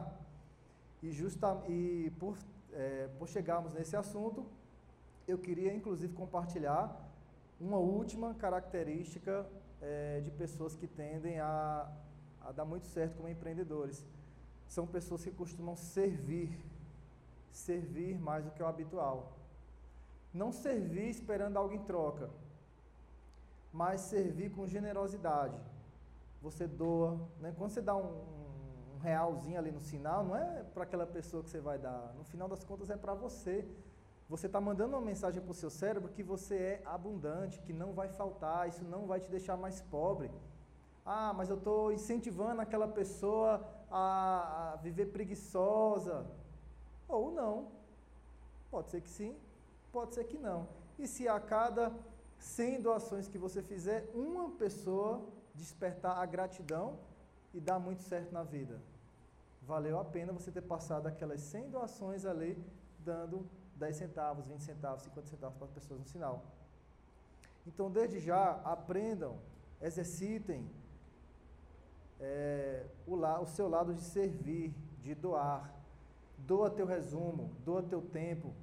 [1.01, 2.37] E, justa, e por,
[2.71, 4.45] é, por chegarmos nesse assunto,
[5.27, 6.85] eu queria inclusive compartilhar
[7.59, 9.43] uma última característica
[9.81, 11.91] é, de pessoas que tendem a,
[12.41, 14.05] a dar muito certo como empreendedores.
[14.75, 16.49] São pessoas que costumam servir,
[17.51, 19.17] servir mais do que o habitual.
[20.31, 22.29] Não servir esperando algo em troca,
[23.73, 25.59] mas servir com generosidade.
[26.43, 27.51] Você doa, né?
[27.57, 28.11] quando você dá um,
[28.93, 32.23] um realzinho ali no sinal, não é para aquela pessoa que você vai dar, no
[32.23, 33.67] final das contas é para você.
[34.29, 37.91] Você está mandando uma mensagem para o seu cérebro que você é abundante, que não
[37.93, 40.29] vai faltar, isso não vai te deixar mais pobre.
[41.03, 46.25] Ah, mas eu estou incentivando aquela pessoa a, viver preguiçosa.
[47.07, 47.67] Ou não.
[48.69, 49.35] Pode ser que sim,
[49.91, 50.67] pode ser que não.
[50.97, 51.91] E se a cada
[52.37, 55.25] 100 doações que você fizer, uma pessoa
[55.55, 56.99] despertar a gratidão
[57.53, 58.79] e dar muito certo na vida?
[59.63, 62.63] Valeu a pena você ter passado aquelas 100 doações ali
[62.99, 66.43] dando 10 centavos, 20 centavos, 50 centavos para as pessoas no sinal.
[67.65, 69.39] Então, desde já, aprendam,
[69.81, 70.69] exercitem
[72.19, 75.73] é, o, la, o seu lado de servir, de doar.
[76.37, 78.53] Doa teu resumo, doa teu tempo,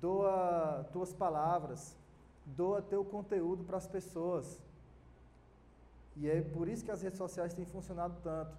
[0.00, 1.96] doa tuas palavras,
[2.44, 4.60] doa teu conteúdo para as pessoas.
[6.16, 8.56] E é por isso que as redes sociais têm funcionado tanto.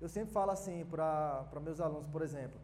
[0.00, 2.58] Eu sempre falo assim para meus alunos, por exemplo,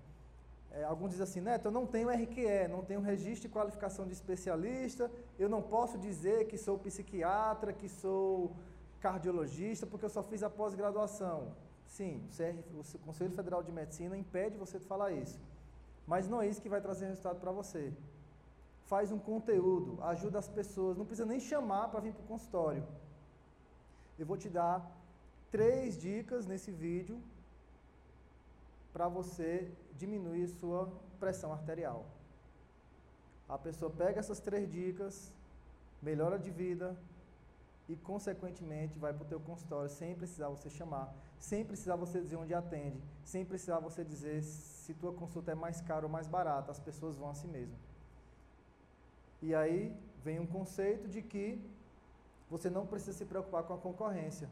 [0.72, 4.12] é, alguns dizem assim, Neto, eu não tenho RQE, não tenho registro de qualificação de
[4.12, 8.52] especialista, eu não posso dizer que sou psiquiatra, que sou
[9.00, 11.38] cardiologista, porque eu só fiz a pós-graduação.
[11.86, 12.22] Sim,
[12.94, 15.40] o Conselho Federal de Medicina impede você de falar isso.
[16.06, 17.92] Mas não é isso que vai trazer resultado para você.
[18.86, 22.84] Faz um conteúdo, ajuda as pessoas, não precisa nem chamar para vir para o consultório.
[24.18, 24.76] Eu vou te dar
[25.50, 27.20] três dicas nesse vídeo
[28.92, 32.04] para você diminuir sua pressão arterial.
[33.48, 35.32] A pessoa pega essas três dicas,
[36.02, 36.96] melhora de vida
[37.90, 42.36] e, consequentemente, vai para o teu consultório sem precisar você chamar, sem precisar você dizer
[42.36, 46.70] onde atende, sem precisar você dizer se tua consulta é mais cara ou mais barata.
[46.70, 47.76] As pessoas vão a si mesmo.
[49.42, 51.60] E aí vem um conceito de que
[52.48, 54.48] você não precisa se preocupar com a concorrência.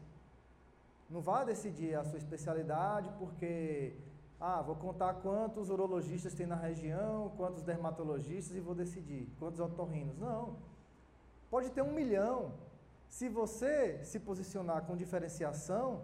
[1.09, 3.95] Não vá decidir a sua especialidade porque
[4.39, 10.17] ah, vou contar quantos urologistas tem na região, quantos dermatologistas e vou decidir quantos otorrinos.
[10.17, 10.57] Não.
[11.49, 12.51] Pode ter um milhão.
[13.09, 16.01] Se você se posicionar com diferenciação,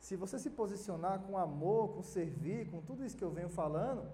[0.00, 4.06] se você se posicionar com amor, com servir, com tudo isso que eu venho falando,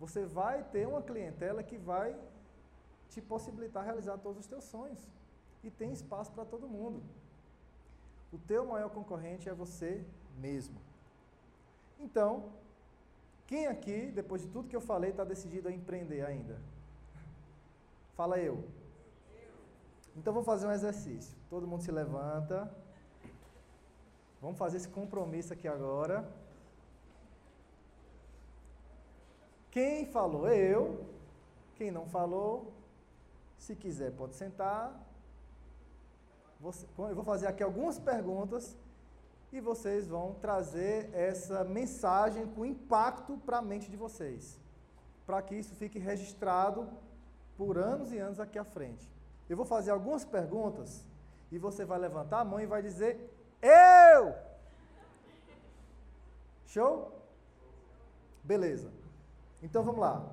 [0.00, 2.16] você vai ter uma clientela que vai
[3.10, 4.98] te possibilitar realizar todos os teus sonhos.
[5.62, 7.02] E tem espaço para todo mundo.
[8.32, 10.04] O teu maior concorrente é você
[10.38, 10.80] mesmo.
[12.00, 12.50] Então,
[13.46, 16.58] quem aqui, depois de tudo que eu falei, está decidido a empreender ainda?
[18.16, 18.64] Fala eu.
[20.16, 21.34] Então vou fazer um exercício.
[21.48, 22.70] Todo mundo se levanta.
[24.40, 26.28] Vamos fazer esse compromisso aqui agora.
[29.70, 30.48] Quem falou?
[30.48, 31.06] Eu.
[31.76, 32.72] Quem não falou,
[33.58, 34.94] se quiser pode sentar.
[36.62, 38.76] Eu vou fazer aqui algumas perguntas
[39.52, 44.60] e vocês vão trazer essa mensagem com impacto para a mente de vocês,
[45.26, 46.88] para que isso fique registrado
[47.56, 49.10] por anos e anos aqui à frente.
[49.52, 51.04] Eu vou fazer algumas perguntas
[51.50, 53.30] e você vai levantar a mão e vai dizer:
[53.60, 54.34] Eu!
[56.64, 57.12] Show?
[58.42, 58.90] Beleza.
[59.62, 60.24] Então vamos lá.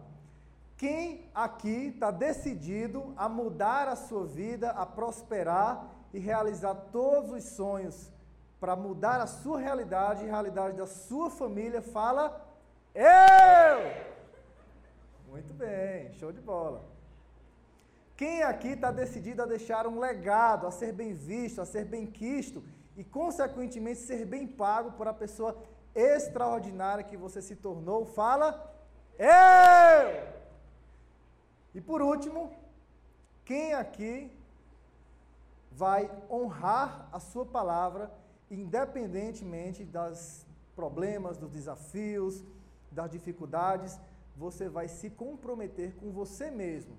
[0.77, 7.43] Quem aqui está decidido a mudar a sua vida, a prosperar e realizar todos os
[7.43, 8.09] sonhos
[8.57, 12.41] para mudar a sua realidade e a realidade da sua família, fala
[12.95, 13.79] eu!
[15.27, 16.98] Muito bem, show de bola.
[18.19, 22.05] Quem aqui está decidido a deixar um legado, a ser bem visto, a ser bem
[22.05, 22.61] quisto
[22.97, 25.55] e, consequentemente, ser bem pago por a pessoa
[25.95, 28.49] extraordinária que você se tornou, fala
[29.17, 30.27] eu!
[31.73, 32.51] E por último,
[33.45, 34.29] quem aqui
[35.71, 38.11] vai honrar a sua palavra
[38.51, 40.45] independentemente dos
[40.75, 42.43] problemas, dos desafios,
[42.91, 43.97] das dificuldades,
[44.35, 46.97] você vai se comprometer com você mesmo,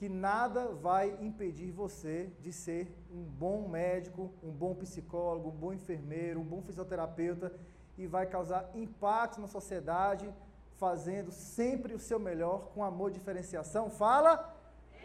[0.00, 5.74] que nada vai impedir você de ser um bom médico, um bom psicólogo, um bom
[5.74, 7.52] enfermeiro, um bom fisioterapeuta
[7.98, 10.32] e vai causar impacto na sociedade,
[10.78, 13.90] fazendo sempre o seu melhor com amor e diferenciação.
[13.90, 14.56] Fala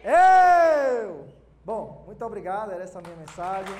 [0.02, 1.28] eu!
[1.66, 3.76] Bom, muito obrigado, era essa a minha mensagem.